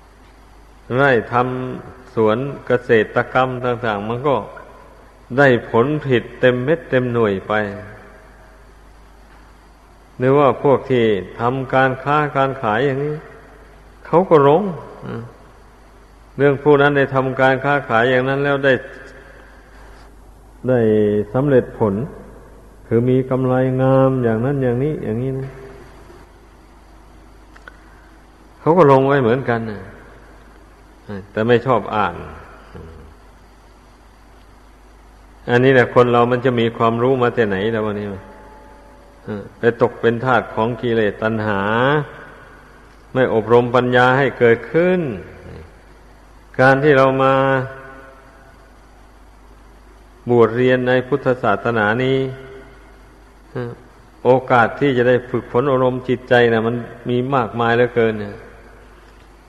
[0.02, 4.36] ำไร่ทำสวนเกษตรกรรมต่าง ๆ มันก็
[5.38, 7.52] ได้ผลผิดเต็มเม็ดเต็มหน่วยไป
[10.18, 11.04] หรือว่าพวกที่
[11.40, 13.14] ทำการค้าการขายอย่างนี้
[14.06, 14.62] เขาก็หลง
[16.36, 18.74] เรื่องผู้นั้นได้ทำการค้าขายอย่างนั้นแล้วได้
[20.68, 20.80] ได้
[21.32, 21.94] สำเร็จผล
[22.86, 25.50] คือมีกำไรงามอย่างนั้นอย่างนี้ อย่างนี้นะ
[28.60, 29.80] เขาก็ลงไว้เหมือนกันนะ
[31.32, 32.14] แต่ไม่ชอบอ่าน
[35.50, 38.06] อันนี้แหละคนเรามันจะมีความรู้มาแต่ไหนแล้ววันนี้
[39.58, 41.60] ไปตกเป็นทาสของกิเลสตัณหา
[43.12, 45.00] ไม่อบรมปัญญาให้เกิดขึ้น
[46.62, 47.34] การที่เรามา
[50.30, 52.18] บวชเรียนในพุทธศาสนานี้
[54.24, 56.76] โอกาสที่จะได้ฝึกฝนอารมณ์จิตใจนะมัน
[57.08, 58.34] มีมากมายเหลือเกินเนี่ย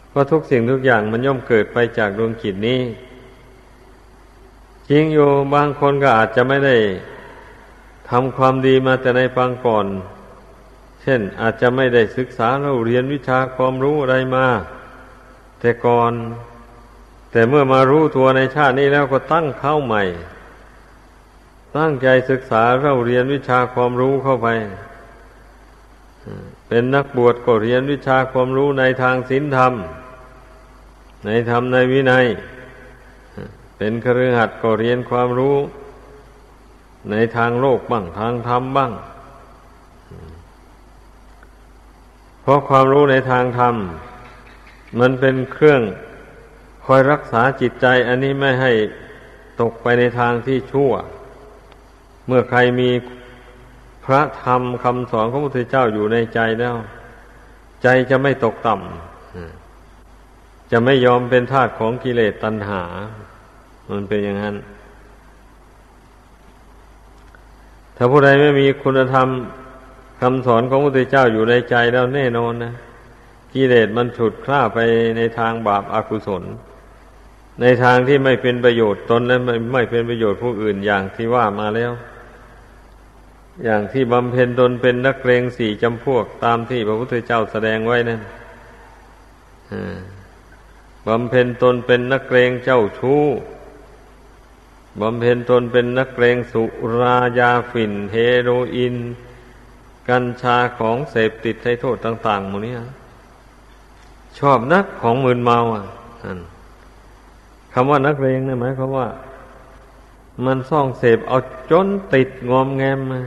[0.10, 2.82] เพราะทุกสิ่งทุกอย่างมันย่อมเกิดไปจากดวงจิตนี้
[4.90, 6.78] จริงอยู่บางคนก็อาจจะไม่ได้
[8.10, 9.86] ทำความดีมาแต่ในฟังก่อน
[11.02, 14.48] เช่นอาจจะไม่ได้ศึกษาเราเรียนวิชาความรู้อะไรมา
[15.60, 16.14] แต่ก่อน
[17.34, 20.04] แต่เมื่อมารู้ตัวในชาตินี้แล้วก็ตั้งเข้าใหม่
[21.78, 24.48] ตั้งใจศึกษาเราเรียนวิชาความรู้เข้าไป
[26.68, 29.74] เป็นนักบวชก็เรียนวิชาความรู้ในทางศีลธรรม
[31.26, 32.26] ในธรรมในวินัย
[33.78, 35.56] เป็นครือขัดก็เรียนความรู้
[37.12, 38.92] ในทางโลกบ้างทางธรรมบ้าง
[42.42, 43.76] เพราะความรู้ในทางธรรม
[45.00, 45.82] มันเป็นเครื่อง
[46.86, 48.72] คอยรักษาจิตใจอันนี้ไม่ให้
[49.62, 50.92] ตกไปในทางที่ชั่ว
[52.28, 52.90] เมื่อใครมี
[54.06, 56.76] พระธรรมคำสอนของพระพุทธเจ้าอยู่ในใจแล้ว
[57.84, 62.84] ใจจะไม่ตกต่ำจะไม่ยอมเป็นทาสของกิเลสตัณหา
[63.92, 64.56] มันเป็นอย่างนั้น
[67.98, 69.28] ถ้าผู้ใดไม่มีคุณธรรม
[70.22, 72.74] คำสอนของพระพุทธเจ้าอยู่ในใจแล้วแน่นอนนะ
[73.54, 74.80] กิเลสมันฉุดคล้าไป
[75.18, 76.44] ในทางบาปอากุศล
[77.62, 81.92] ในทางที่ไม่เป็นประโยชน์ตนและไม่ไม่เป็นประโยชน์ผู้อื่นอย่างที่ว่ามาแล้ว
[83.64, 88.22] อย่างที่บำเพ็ญตนเป็นนักเลงสี่จำพวกตามที่พระพุทธเจ้าแสดงไว้นั่น
[91.08, 93.24] บำเพ็ญตนเป็นนักเลงเจ้าชู้
[95.02, 96.64] บำเพ็ญตนเป็นนักเลงสุ
[97.00, 98.96] รายาฝิ่น เฮโรอีน
[100.10, 102.74] กัญชาของเสพติดให้โทษต่าง ๆ หมดนี้
[104.40, 105.86] ชอบนักของมืนเมาอะ
[107.74, 109.08] คำว่านักเลงเนี่ยหมายความว่า
[110.46, 111.38] มันซ่องเสพเอา
[111.72, 113.22] จนติดงอมแงมมา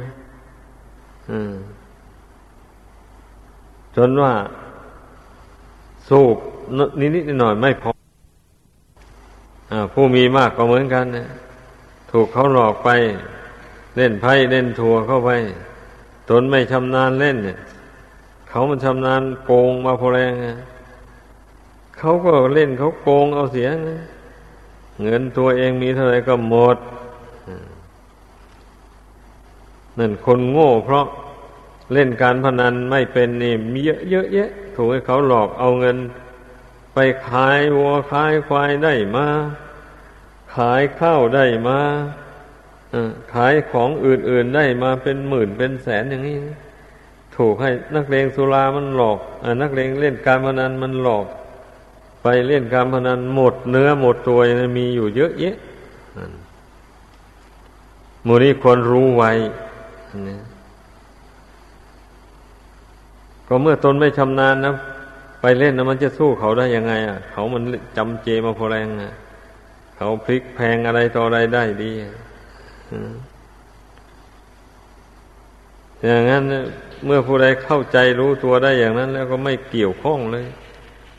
[3.96, 4.32] จนว่า
[6.08, 6.36] สูบ
[7.00, 7.90] นิดๆหน่อยไม่พอ
[9.70, 11.28] อผู้มีมากก็เหมือนกันนะ
[12.10, 12.88] ถูกเขาหลอกไป
[13.96, 15.30] เล่นไพ่เล่นทัวเข้าไป
[16.30, 17.58] ตนไม่ชำนาญเล่นเนี่ย
[18.48, 20.32] เขามันชำนาญโกงมาพอแรง
[21.98, 24.00] เขาก็เล่นเขาโกงเอาเสียนะ
[25.02, 26.76] เงินตัวเองมีเท่าไรก็หมด
[29.98, 31.06] นั่นคนโง่เพราะ
[31.92, 35.96] เล่นการพนันไม่เป็นนี่มีเยอะเยอะแยะถูกให้เขาหลอกเอาเงิน
[36.94, 39.26] ไปขายวัวขายควายได้มา
[40.56, 41.78] ขายข้าวได้มา
[43.34, 46.36] ขายของอื่นๆได้มาเป็นหมื่นเป็นแสนอย่างนี้
[47.36, 51.26] ถูกให้นักเลงสุรามันหลอกอนักเลงเล่นการพนันมันหลอก
[52.22, 54.38] ไปเล่นการพนันหมดเนื้อหมดตัว
[54.78, 55.56] มีอยู่เยอะแยะ
[58.26, 59.30] มูนี้ควรรู้ไว้
[63.46, 64.72] ก็เมื่อตนไม่ชำนาญนะ
[65.40, 67.62] ไปเล่นนะมันจะสู้เขาได้ยังไง อะ เขามัน
[67.96, 69.12] จำเจมาพอแรงอะ
[69.96, 71.90] เขาพลิกแพงอะไรต่ออะไรได้ดี
[76.04, 76.44] อย่างนั้น
[77.04, 80.46] เมื่อผู้ใดเข้าใจรู้ตัวได้อย่างนั้น แล้วก็ไม่เกี่ยวข้องเลย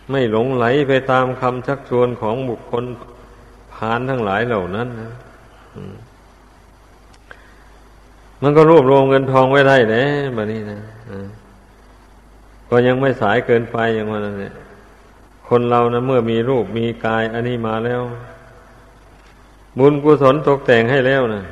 [0.10, 2.84] ไม่หลงไหลไปตามคำชักชวนของบุคคล
[3.74, 5.12] ผ่านทั้งหลายเหล่านั้นนะ
[8.42, 10.80] มันก็รวบรวมเงินทองไว้ได้นะแบบนี้นะ
[12.70, 14.54] ก็ยังไม่สายเกินไปอย่างวันนั้นเนี่ย
[15.48, 18.02] คนเรานะเมื่อมีรูปมีกายอันนี้มาแล้ว
[19.78, 21.44] บุญกุศลตกแต่งให้แล้วนะ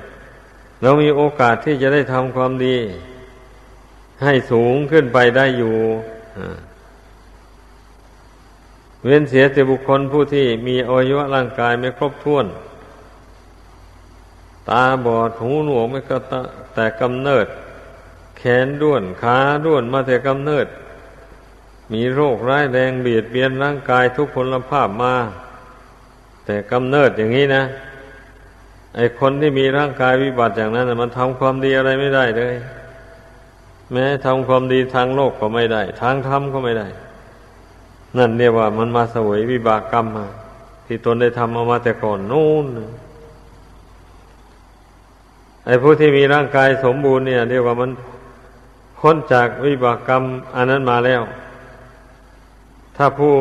[0.81, 2.75] เรามีโอกาสที่จะได้ทำความดี
[4.23, 5.75] ให้สูงขึ้นไปได้อยู่
[6.37, 6.57] อ่า
[9.05, 12.45] เว้นเสียแต่บุคคลผู้ที่มีอวัยวะร่างกายไม่ครบถ้วน
[14.69, 16.17] ตาบอดหูหนวกไม่ก็
[16.73, 17.45] แต่กำเนิด
[18.37, 20.67] แขนด้วนขาด้วนมาแต่กำเนิด
[21.93, 25.15] มีโรคร้ายแรงเบียดเบียนร่างกายทุกพลภาพมา
[26.45, 27.63] แต่กำเนิดอย่างนี้นะ
[28.95, 32.55] ไอคนที่มีร่างกายวิบัติอย่างนั้นมันทำความดีอะไรไม่ได้เลย
[33.91, 36.87] แม้ทำความดีทางโลกก็ไม่ได้ ทางธรรมก็ไม่ได้
[38.17, 40.27] นั่นเรียกว่ามันมาสวยวิบากกรรมมา
[40.85, 42.65] ที่ตนได้ทำเอามาแต่ก่อนนู่น
[45.65, 47.91] ไอ้ผู้ที่มีร่างกายสมบูรณ์เนี่ย เรียกว่ามัน
[48.99, 50.23] พ้นจากวิบากกรรม
[50.55, 51.21] อันนั้นมาแล้ว
[52.97, 53.33] ถ้าผู้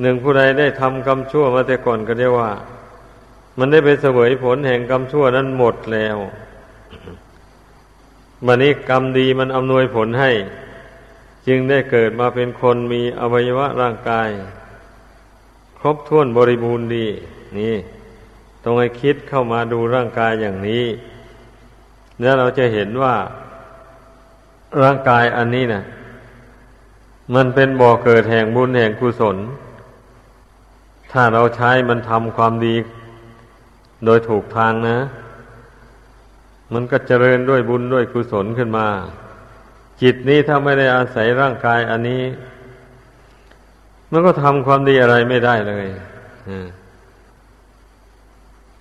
[0.00, 2.50] หนึ่งผู้ใดได้ทำกรรมชั่วมาแต่ก่อนก็เรียกว่า
[3.58, 6.16] มันได้ไปเสวยผลแห่งกรรมชั่วนั้นหมดแล้ว
[8.46, 10.30] มันนี้กรรมดีมันอำนวยผลให้
[11.46, 14.28] จึงได้เกิดมาเป็นคนมีอวัยวะร่างกาย
[15.78, 17.06] ครบถ้วนบริบูรณ์ดี
[17.58, 17.74] นี่
[18.62, 20.84] ต้องให้คิดเข้ามาดูร่างกายอย่างนี้
[22.20, 23.14] แล้วเราจะเห็นว่า
[24.82, 25.82] ร่างกายอันนี้นะ
[27.34, 29.36] มันเป็นบ่อเกิดแห่งบุญแห่งกุศล
[31.12, 32.76] ถ้าเราใช้มันทำความดี
[34.04, 34.98] โดยถูกทางนะ
[36.72, 38.86] มันก็เจริญด้วยบุญด้วยกุศลขึ้นมา
[40.02, 42.22] จิตนี้ถ้าไม่ได้อาศัยร่างกายอันนี้
[44.12, 45.86] มันก็ทำความดีอะไรไม่ได้เลย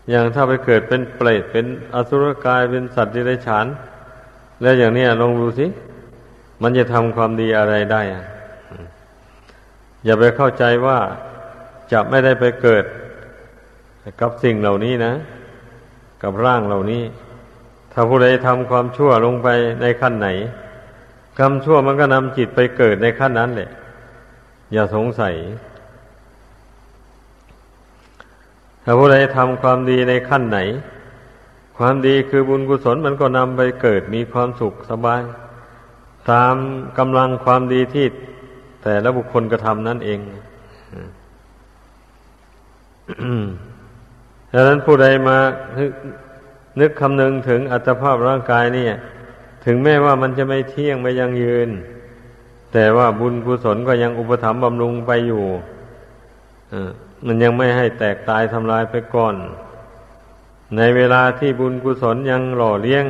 [0.10, 3.66] อย่างถ้าไปเกิดเป็นเปรตเป็นอสุรกายเป็นสัตว์ที่ได้ฉาน
[4.61, 5.68] แล้วอย่างนี้ลองดูสิ
[6.61, 8.26] มันจะทำความดีอะไรได้อะ
[10.05, 10.99] อย่าไปเข้าใจว่า
[11.91, 12.84] จะไม่ได้ไปเกิด
[14.22, 15.13] กับสิ่งเหล่านี้นะ
[16.24, 17.03] กับร่างเหล่านี้
[17.93, 19.47] ถ้าผู้ใดทำความชั่วลงไป
[19.82, 20.28] ในขั้นไหน
[21.40, 23.70] กรรมชั่วมันก็นำจิตไปเกิดในขั้นนั้นแหละ
[24.74, 25.36] อย่าสงสัย
[28.84, 30.60] ถ้าผู้ใดทำความดีในขั้นไหน
[31.78, 35.22] ความดีคือบุญกุศลมันก็นำไปเกิดมีความสุขสบาย
[36.32, 36.56] ตาม
[36.98, 38.06] กำลังความดีที่
[38.84, 40.20] แต่ละบุคคลกระทำนั่นเอง
[44.54, 45.38] ดังนั้นผู้ใดมา
[46.80, 48.86] นึกคำนึงถึงอัตภาพร่างกายนี่
[49.66, 51.70] ถึงแม้ว่ามันจะไม่เที่ยงไม่ยังยืน
[52.74, 55.45] แต่ว่าบุญกุศลก็ยังอุปถัมภ์บำรุงไปอยู่
[57.26, 59.36] มันยังไม่ให้แตกตายทำลายไปก่อน
[60.78, 63.05] ในเวลาที่บุญกุศลยังหล่อเลี้ยง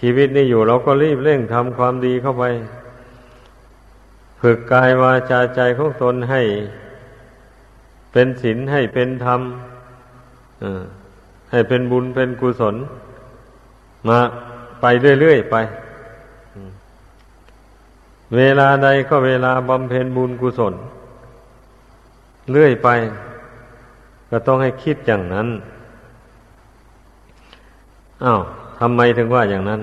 [0.00, 2.44] ชีวิตนี้อยู่เราก็รีบเร่งทำความดีเข้าไป
[4.40, 6.42] ฝึกกายวาจาใจของตนให้
[8.12, 9.40] เป็นศีลให้เป็นธรรม
[11.50, 12.76] ให้เป็นบุญเป็นกุศล
[14.08, 14.18] มา
[14.80, 14.86] ไป
[15.20, 15.56] เรื่อยๆไป
[18.36, 20.74] เวลาใดก็เวลาบำเพ็ญบุญกุศล
[22.52, 22.88] เรื่อยไป
[24.30, 25.48] ก็ต้องให้คิดอย่างนั้น
[28.24, 28.40] อ้าว
[28.80, 29.80] ทำไมถึงว่าอย่างนั้น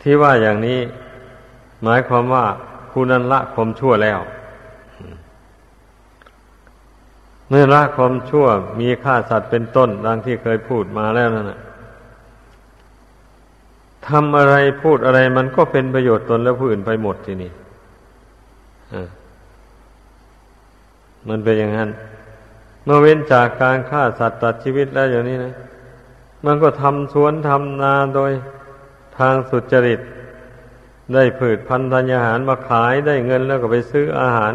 [0.00, 0.78] ที่ว่าอย่างนี้
[1.82, 2.44] หมายความว่า
[2.90, 4.20] ผู้นั้นละความชั่วแล้ว
[7.48, 8.46] เมื่อละความชั่ว
[8.80, 11.60] มีฆ่าสัตว์เป็นต้นดังที่เคยพูดมาแล้วนั่นแหะ
[14.08, 17.50] ทำอะไรพูดอะไรมันก็เป็นประโยชน์ตนและผู้อื่นไปหมดทีนี้
[21.28, 21.90] มันเป็นอย่างนั้น
[22.84, 25.54] เมื่อเว้นจากการฆ่าสัตว์ตัดชีวิตแล้วอย่างนี้นะ
[26.46, 28.32] มันก็ทำสวนทำนาโดย
[29.18, 30.00] ทางสุจริต
[31.14, 34.54] ได้ผืดพันธัญญาหารมาขายได้เงินแล้วก็ไปซื้ออาหาร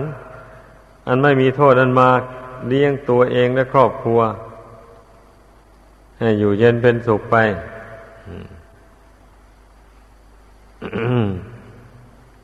[1.08, 2.10] อันไม่มีโทษอันมา
[2.68, 4.20] เลี้ยงตัวเองและครอบครัว
[6.20, 7.36] ให้อยู่เย็นเป็นสุขไป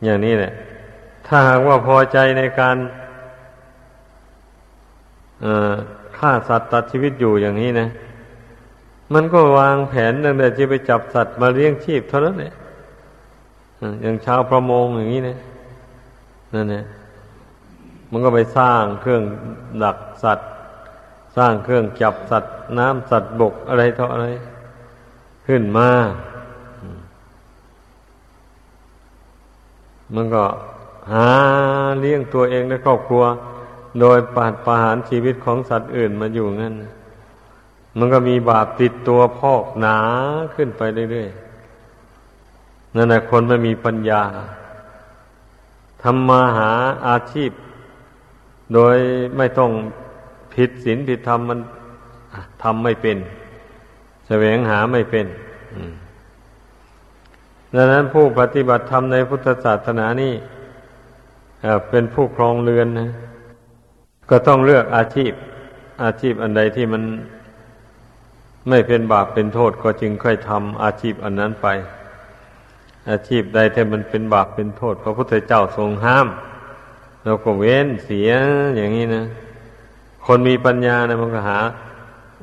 [0.04, 0.52] อย่างนี้แหละ
[1.28, 2.78] ถ้าหากว่าพอใจในการ
[6.18, 7.88] ฆ่าสัตว์ตัดชีวิตอยู่อย่างนี้นะ
[9.14, 12.54] มันก็วางแผนตั้งแต่จะไปจับสัตว์มาเลี้ยงชีพเท่านั้นแหละ
[14.02, 15.38] อย่างชาวประมงอย่างนี้นะ
[16.54, 16.84] นั่นเนี่ย
[18.12, 19.24] มันก็ไปสร้างเครื่อง
[19.84, 20.48] ดักสัตว์
[21.38, 24.28] สร้างเครื่องจับสัตว์ น้ำสัตว์บกอะไรเท่าอะไร
[25.48, 25.90] ขึ้นมา
[30.16, 30.44] มันก็
[31.12, 31.28] หา
[32.00, 33.24] เลี้ยงตัวเองและครอบครัว
[34.00, 36.76] โดยปาดประหารชีวิตของสัตว์อื่นมาอยู่งั้น
[37.98, 39.98] มันก็มีบาปติดตัวพอกหนา
[40.56, 40.82] ขึ้นไป
[41.12, 44.22] เรื่อยๆนั่นแหละคนไม่มีปัญญา
[46.04, 46.72] ทำมาหา
[47.08, 47.52] อาชีพ
[48.74, 48.96] โดย
[49.38, 49.72] ไม่ต้อง
[50.54, 51.60] ผิดศีลผิดธรรมมัน
[52.64, 53.18] ทำไม่เป็น
[54.28, 55.26] แสวงหาไม่เป็น
[57.78, 60.34] ดังนั้นผู้ปฏิบัติธรรมในพุทธศาสนานี่
[61.90, 63.10] เป็นผู้ครองเรือนนะ
[64.30, 65.32] ก็ต้องเลือกอาชีพ
[66.04, 67.04] อาชีพอันใดที่มัน
[68.70, 71.68] ไม่เป็นบาปเป็นโทษก็จึงค่อยทำอาชีพอันนั้นไป
[73.10, 76.28] อาชีพใดที่มันเป็นบาปเป็นโทษพระพุทธเจ้าทรงห้าม
[77.24, 78.32] เราก็เว้นเสีย
[78.76, 79.26] อย่างนี้นะ
[80.26, 81.60] คนมีปัญญานะมันก็หา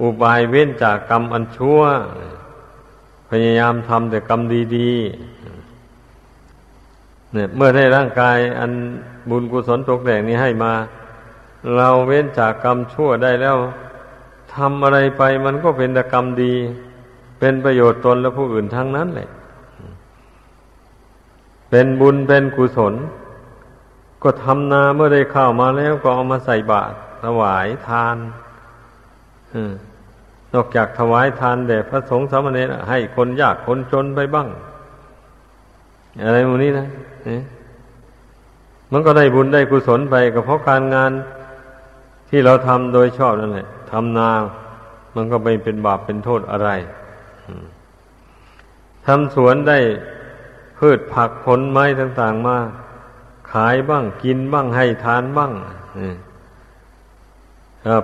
[0.00, 1.80] อุบายเว้นจากกรรมอันชั่ว
[3.44, 4.40] ยายามทำแต่กรรม
[4.76, 8.72] ดีๆเนี่ยเมื่อได้ร่างกายอัน
[9.30, 10.72] บุญกุศลตกแต่งนี้ให้มา
[11.76, 13.56] เราเว้นจากกรรมชั่วได้แล้ว
[14.54, 16.54] ทำอะไรไปมันก็เป็นกรรมดี
[17.38, 19.28] เป็นประโยชน์ตนและผู้อื่นทั้งนั้นแหละ
[21.70, 22.94] เป็นบุญเป็นกุศล
[24.22, 28.16] ก็ทำนาเมื่อได้ข้าวมาแล้วก็เอามาใส่บาตรถวายทาน
[30.52, 34.48] นอกจากถวายทานแด่พระสงฆ์สามเณรให้คนยากคนจนไปบ้าง
[36.24, 36.86] อะไรพวกนี้นะ
[38.92, 41.12] มันก็ได้บุญได้กุศลไปก็เพราะการงาน
[42.28, 44.30] ที่เราทำโดยชอบนั่นแหละทำนา
[45.14, 46.70] มันก็ไม่เป็นบาปเป็นโทษอะไร
[49.06, 49.78] ทำสวนได้
[50.78, 52.56] พืชผักผลไม้ต่าง ๆ มา
[53.52, 55.52] ขายบ้างกินบ้างให้ทานบ้าง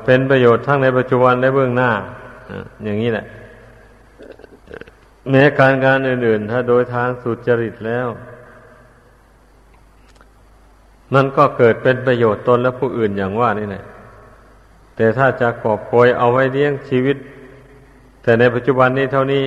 [0.05, 1.91] เป็นประโยชน์ทั้งในปัจจุบันและเบื้องหน้า
[2.85, 3.27] อย่างนี้แหละ
[5.31, 8.09] แม้การงานอื่นๆ ถ้าโดยทางสุจริตแล้ว
[11.15, 13.85] มันก็เกิดเป็นประโยชน์ตนและผู้อื่นอย่างว่านี่แหละ
[14.97, 17.17] แต่ถ้าจะกอบโกยเอาไว้เลี้ยงชีวิต
[18.23, 19.45] แต่ในปัจจุบันนี้เท่านี้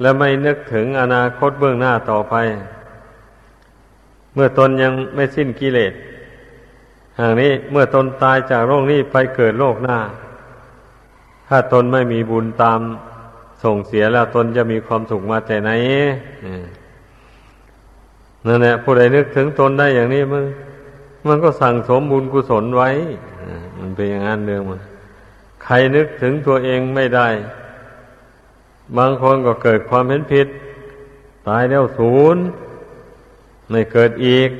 [0.00, 2.34] แล้วไม่นึกถึงอนาคตเบื้องหน้าต่อไป
[4.34, 5.92] เมื่อตนยังไม่สิ้นกิเลส
[7.18, 9.98] ห่างนี้เมื่อตนตายจากโลกนี้ไปเกิดโลกหน้า
[11.48, 12.80] ถ้าตนไม่มีบุญตาม
[13.64, 15.70] ส่งเสียแล้วตนจะมีความสุขมาแต่ไหน
[18.46, 20.44] นั่นแหละผู้ใดนึกถึงตนได้อย่างนี้มัน
[21.26, 22.90] มันก็สั่งสมบุญกุศลไว้
[23.78, 24.80] มันเป็นอย่างนั้นเรื่องมัน
[25.64, 27.28] ใครนึกถึงตัวเองไม่ได้
[28.96, 30.46] บางคนก็เกิดความเห็นผิด
[31.48, 32.42] ตายแล้วศูนย์
[33.70, 34.50] ไม่เกิดอีก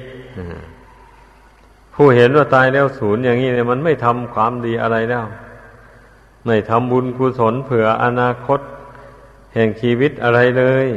[1.95, 5.25] ผู้เห็นว่าตายแล้วศูนย์อย่างนี้เนี่ยมันไม่ทำความดีอะไรแล้ว
[6.45, 8.61] ไม่ทำบุญกุศลเผื่ออนาคต
[9.55, 10.89] แห่งชีวิตอะไรเลย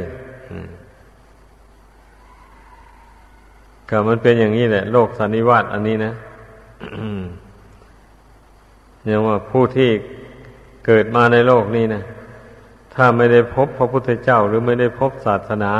[3.88, 6.12] ก็มันเป็นอย่างนี้แหละ โลกสันนิวาตอันนี้นะ
[9.04, 9.90] เนี่ยว่าผู้ที่
[10.86, 12.02] เกิดมาในโลกนี้นะ
[12.94, 15.72] ถ้าไม่ได้พบพระพุทธเจ้า หรือไม่ได้พบศาสนา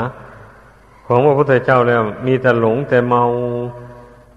[1.05, 3.23] ของพระพุทธเจ้าแล้ว มีแต่หลงแต่เมา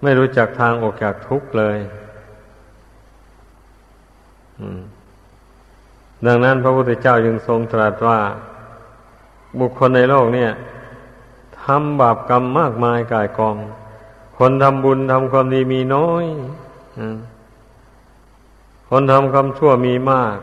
[0.03, 1.77] ไม่รู้จักทางออกจากทุกข์เลย
[6.25, 8.19] ดังนั้นพระพุทธเจ้าจึงทรงตรัสว่า
[9.59, 10.51] บุคคลในโลกเนี่ย
[11.61, 13.55] ทำบาปกรรมมากมายกายกอง
[14.37, 16.25] คนทำบุญทำความดีมีน้อย
[18.89, 20.37] คนทำความชั่วมีมาก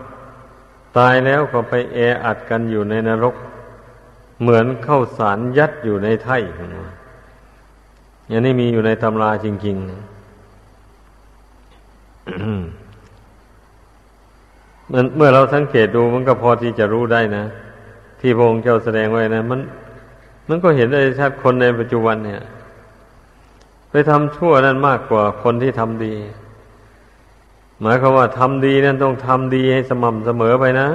[0.99, 3.35] ตายแล้วก็ไปแออัดกันอยู่ในนรก
[4.41, 6.37] เหมือนเข้าสารยัดอยู่ในไถ่
[8.29, 9.85] อย่างนี้มีอยู่ในตำราจริง ๆ
[15.17, 17.45] เมื่อเราสังเกตดูมันก็พอที่จะรู้ได้นะ
[18.21, 19.61] ที่พระองค์เจ้าแสดงไว้นะ มัน
[20.49, 22.41] มันก็เห็นได้ชัดคนในปัจจุบันเนี่ย
[23.91, 26.15] ไปทำชั่วนั่นมากกว่าคนที่ทำดี
[27.81, 30.89] หมายความว่าทำดีนั่นต้องทำดีให้สม่ำเสมอไปนะ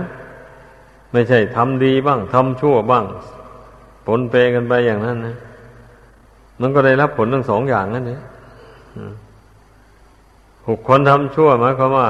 [1.11, 3.05] ไม่ใช่ทำดีบ้างทำชั่วบ้าง
[4.07, 5.35] ผลเปกันไปอย่างนั้นนะ
[6.61, 8.21] มันก็ได้รับผลทั้งสองอย่างนั่นเอง
[10.67, 12.07] หกคนทำชั่วหมายความว่า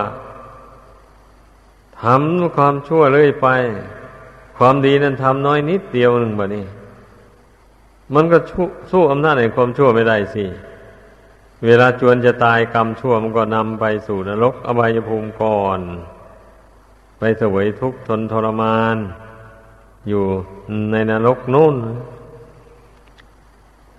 [2.06, 3.48] ทำความชั่วเลยไป
[4.58, 6.66] ความดีนั้นทำน้อยนิดเดียวหนึ่งแบบนี้
[8.16, 8.38] มันก็
[8.92, 10.46] สู้อำนาจแห่งความชั่วไม่ได้สิ
[11.66, 15.80] เวลาจวนจะตายกรรมชั่วมันก็นำไปสู่นรกอบายภูมิก่อน
[17.20, 18.98] ไปเสวยทุกข์ทนทรมาน
[20.10, 20.24] อยู่
[20.92, 21.76] ในนรกนู่น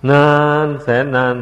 [0.09, 0.27] นา
[0.65, 1.35] นแสนนาน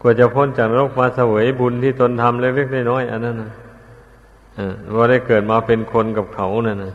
[0.00, 3.52] กว่าจะพ้นจากนรกมาเสวยบุญที่ตนทำเล็กๆน้อยๆอันนั้นนะ
[4.96, 6.94] ว่าได้เกิดมาเป็นคนกับเขานั่นนะ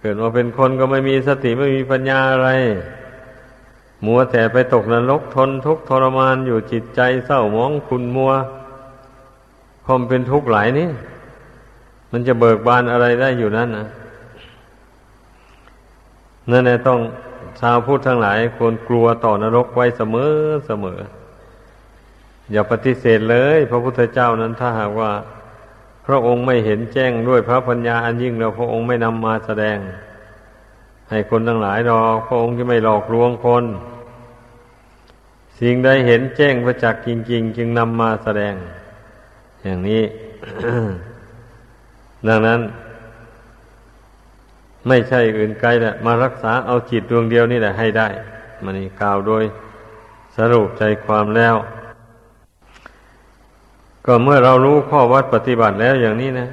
[0.00, 2.48] เกิดมาเป็นคนก็ไม่มีสติไม่มีปัญญาอะไร
[4.06, 8.32] มัวแต่ไปตกนรกทนทุกข์ทรมานอยู่จิตใจเศร้ามองคุณมัว
[9.84, 10.88] พอมเป็นทุกข์หลายนี่
[12.12, 13.86] มันจะเบิกบานอะไรได้อยู่นั่นนะ
[16.50, 17.00] นั่นแหละต้อง
[17.60, 20.32] ชาวพุทธทั้งหลายควรกลัวต่อนรกไว้เสมอ
[20.66, 20.98] เสมอ
[22.52, 25.10] อย่าปฏิเสธเลย พระพุทธเจ้านั้นถ้าหากว่า
[26.06, 29.78] พระองค์ไม่เห็นแจ้งด้วยพระปัญญาอันยิ่งแล้วพระองค์ไม่นำมาแสดง
[31.10, 33.64] ให้คนทั้งหลายรอพระองค์จะไม่หลอกลวงคน
[35.60, 38.54] สิ่งใดเห็นแจ้งประจักษ์จริง ๆ จึงนำมาแสดง
[39.62, 40.02] อย่างนี้
[42.28, 42.60] ดังนั้น
[44.88, 48.08] ไม่ใช่อื่นไกลแหละมารักษาเอาจิตดวงเดียวนี่แหละให้ได้
[48.64, 49.44] มันนี่กล่าวโดย
[50.36, 51.54] สรุปใจความแล้ว
[54.06, 56.48] ก็เมื่อเรารู้ข้อวัดปฏิบัติแล้วอย่างนี้นะ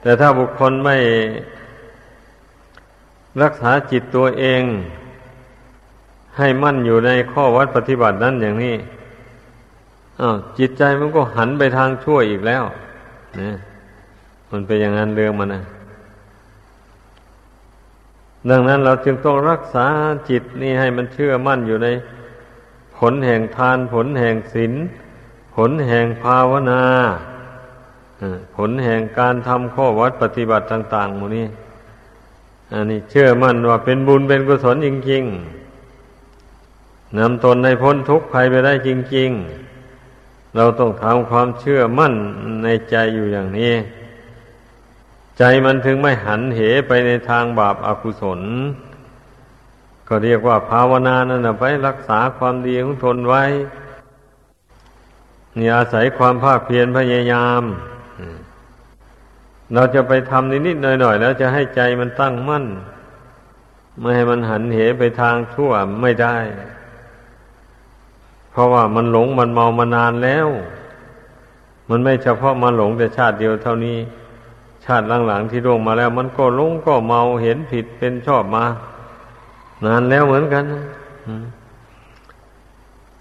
[0.00, 0.96] แต่ถ้าบุคคลไม่
[3.42, 4.62] รักษาจิตตัวเอง
[6.38, 8.74] ให้มั่นอยู่ในข้อวัดปฏิบัตินั้นอย่างนี้
[10.20, 12.62] อ้าวจิตใจมันก็หันไปทางชั่วอีกแล้ว
[13.40, 13.50] นะ
[14.50, 15.62] มันเป็นอย่างนั้นเรื่องมันนะ
[18.50, 19.86] ดังนั้นเราจึงต้องรักษา
[20.30, 21.88] จิตนี่ให้มันเชื่อมั่นอยู่ใน
[22.96, 24.72] ผลแห่งทานผลแห่งศีล
[25.54, 26.82] ผลแห่งภาวนา
[28.56, 31.46] ผลแห่งการทำข้อวัดปฏิบัติต่างๆหมดนี้
[32.72, 39.30] อันนี้เชื่อมั่นว่าเป็นบุญเป็นกุศลจริงๆนำตนในพ้นทุกข์ภัยไปได้จริง
[39.94, 42.14] ๆ เราต้องทำความเชื่อมั่น
[42.64, 43.74] ในใจอยู่อย่างนี้
[45.38, 48.40] ใจมันถึงไม่หันเหไปในทางบาปอากุศล
[50.08, 53.44] ก็เรียกว่าภาวนานั่นไปรักษาความดีของตนไว้
[55.60, 57.62] นี่อาศัยความภาคเพียรพยายาม
[59.74, 62.64] เราจะไปทำนิดๆหน่อยๆแล้วจะให้ใจมันตั้งมั่น
[64.00, 65.70] ไม่ให้มันหันเหไปทางชั่ว
[66.02, 66.36] ไม่ได้
[68.50, 70.48] เพราะว่ามันหลงมันเมามานานแล้ว
[71.90, 73.98] มันไม่เฉพาะมาหลงแต่ชาติเดียวเท่านี้
[74.84, 78.64] ชาติหลังๆที่ล่วงมาแล้ว มันก็หลงก็เมาเห็นผิดเป็นชอบมา
[79.84, 80.64] นานแล้วเหมือนกัน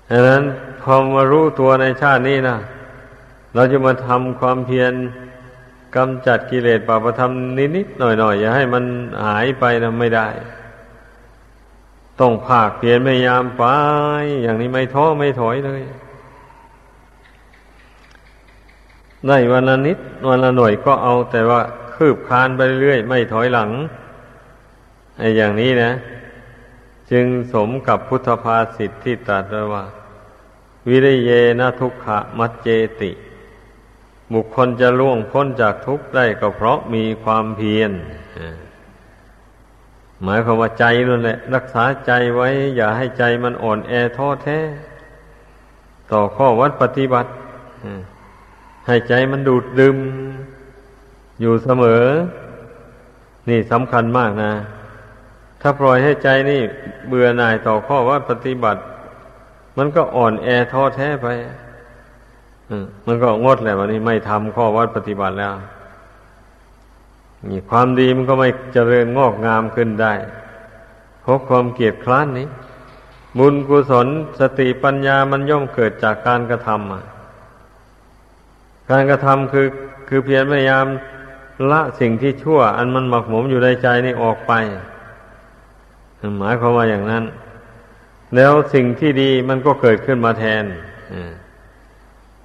[0.09, 0.43] ดังนั้น
[0.81, 2.57] พอมารู้ตัวในชาตินี้นะ
[3.55, 4.93] เราจะมาทำความเพียร
[5.95, 7.31] กำจัดกิเลสปาประธรรม
[7.75, 8.83] นิดๆหน่อยๆอย่าให้มัน
[9.25, 10.27] หายไปนะไม่ได้
[12.19, 13.63] ต้องภาคเพียรพยายามไป
[14.43, 15.81] อย่างนี้ไม่ท้อไม่ถอยเลย
[19.27, 19.97] ได้วันละนิด
[20.27, 21.61] วันละหน่อยก็เอาแต่ว่า
[21.95, 23.69] คืบคานไปเรื่อยไม่ถอยหลัง
[25.19, 25.91] ไอ้อย่างนี้นะ
[27.11, 29.85] จึงสมกับพุทธภาษิตที่ตรัสไว้ว่า
[30.87, 32.67] วิริเยนะทุกขะมัจเจ
[33.01, 33.11] ติ
[34.33, 37.91] บุคคลจะล่วงพ้นจากทุกข์ได้ก็เพราะมีความเพียร
[40.23, 44.59] หมายความว่าใจนั่นแหละ รักษาใจไว้ อย่าให้ใจมันอ่อนแอท้อแท้
[46.11, 47.29] ต่อข้อวัดปฏิบัติ
[48.87, 49.97] ให้ใจมันดูดดึม
[51.41, 52.03] อยู่เสมอ
[53.49, 54.51] นี่สำคัญมากนะ
[55.61, 56.61] ถ้าปล่อยให้ใจนี่
[57.07, 58.81] เบื่อหน่ายต่อข้อวัดปฏิบัติ
[59.77, 61.27] มันก็อ่อนแอท้อแท้ไป
[63.07, 65.53] มันก็งดแหละวันนี้ไม่ทำข้อวัดปฏิบัติแล้ว
[67.49, 70.13] นี่ความดีมันก็ไม่เจริญงอกงามขึ้นได้
[71.21, 72.47] เพราะความเกียดคร้านนี้
[73.37, 74.07] บุญกุศล
[74.39, 79.67] สติปัญญามันย่อมเกิดจากการกระทำการกระทำคือ
[80.07, 80.85] คือเพียรพยายาม
[81.71, 84.53] ละสิ่งที่ชั่ว อันมันหมักหมมอยู่ในใจนี่ออกไป
[86.39, 87.23] หมายความว่าอย่างนั้น
[88.35, 90.63] แล้วสิ่งที่ดีมันก็เกิดขึ้นมาแทน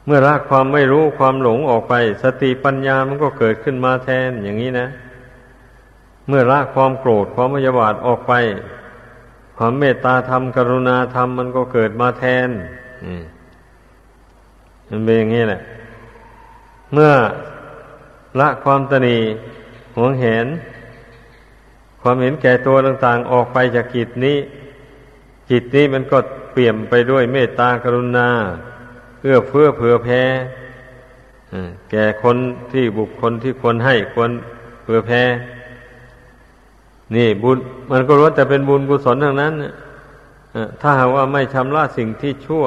[0.06, 4.88] เมื่อละความไม่รู้ความหลงออกไป สติปัญญามันก็เกิดขึ้นมาแทนอย่างนี้นะ
[6.28, 8.32] เมื่อละความโกรธความพยาบาทออกไป
[9.56, 12.48] ความเมตตาธรรมกรุณาธรรมมันก็เกิดมาแทน
[14.88, 15.60] มันเป็นอย่างนี้แหละ
[16.92, 17.12] เมื่อ
[18.40, 19.18] ละความตนี
[19.96, 20.46] หวงเห็น
[22.02, 24.36] ความเห็นแก่ตัวต่าง ๆ ออกไปจากจิตนี้
[25.50, 26.18] จิตนี้มันก็
[26.52, 28.28] เปลี่ยมไปด้วยเมตตากรุณา
[29.22, 30.22] เอื้อเฟื้อเผื่อแผ่
[31.90, 32.36] แก่คน
[32.72, 34.30] ที่บุคคลที่ควรให้ควร
[34.82, 35.22] เผื่อแผ่
[37.14, 37.58] นี่บุญ
[37.90, 39.52] มันก็รู้แต่เป็นบุญกุศลทั้งนั้น
[40.80, 42.64] ถ้าหากว่าไม่ชำระสิ่งที่ชั่ว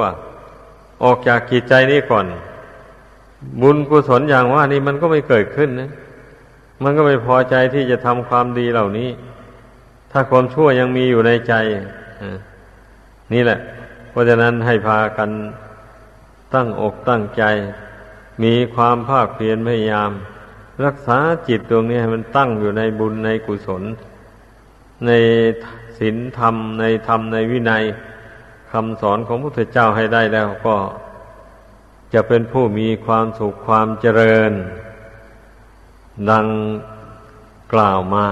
[1.04, 2.26] ออกจากกิจใจนี้ก่อน
[3.62, 5.90] บุญกุศลอย่างว่านี่มันก็ไม่เกิดขึ้นนะ
[6.82, 9.10] มันก็ไม่พอใจที่จะทำความดีเหล่านี้
[10.12, 11.54] ถ้าความชั่วยังมีอยู่ในใจ
[13.32, 13.58] นี่แหละ
[14.10, 15.30] เพราะฉะนั้นให้พากัน
[16.54, 17.42] ตั้งอกตั้งใจ
[18.42, 20.10] มีความภาคเพียรพยายาม
[20.84, 21.18] รักษา
[21.48, 23.82] จิตดวงนี้ให้มันตั้งอยู่ในบุญในกุศล
[25.06, 25.10] ใน
[25.98, 27.84] ศีลธรรมในธรรมในวินัย
[28.72, 30.76] คำสอนของพระพุทธเจ้าให้ได้แล้วก็
[32.14, 34.52] จะเป็นผู้มีความสุขความเจริญ
[36.30, 36.46] ดัง
[37.72, 38.26] กล่าวมา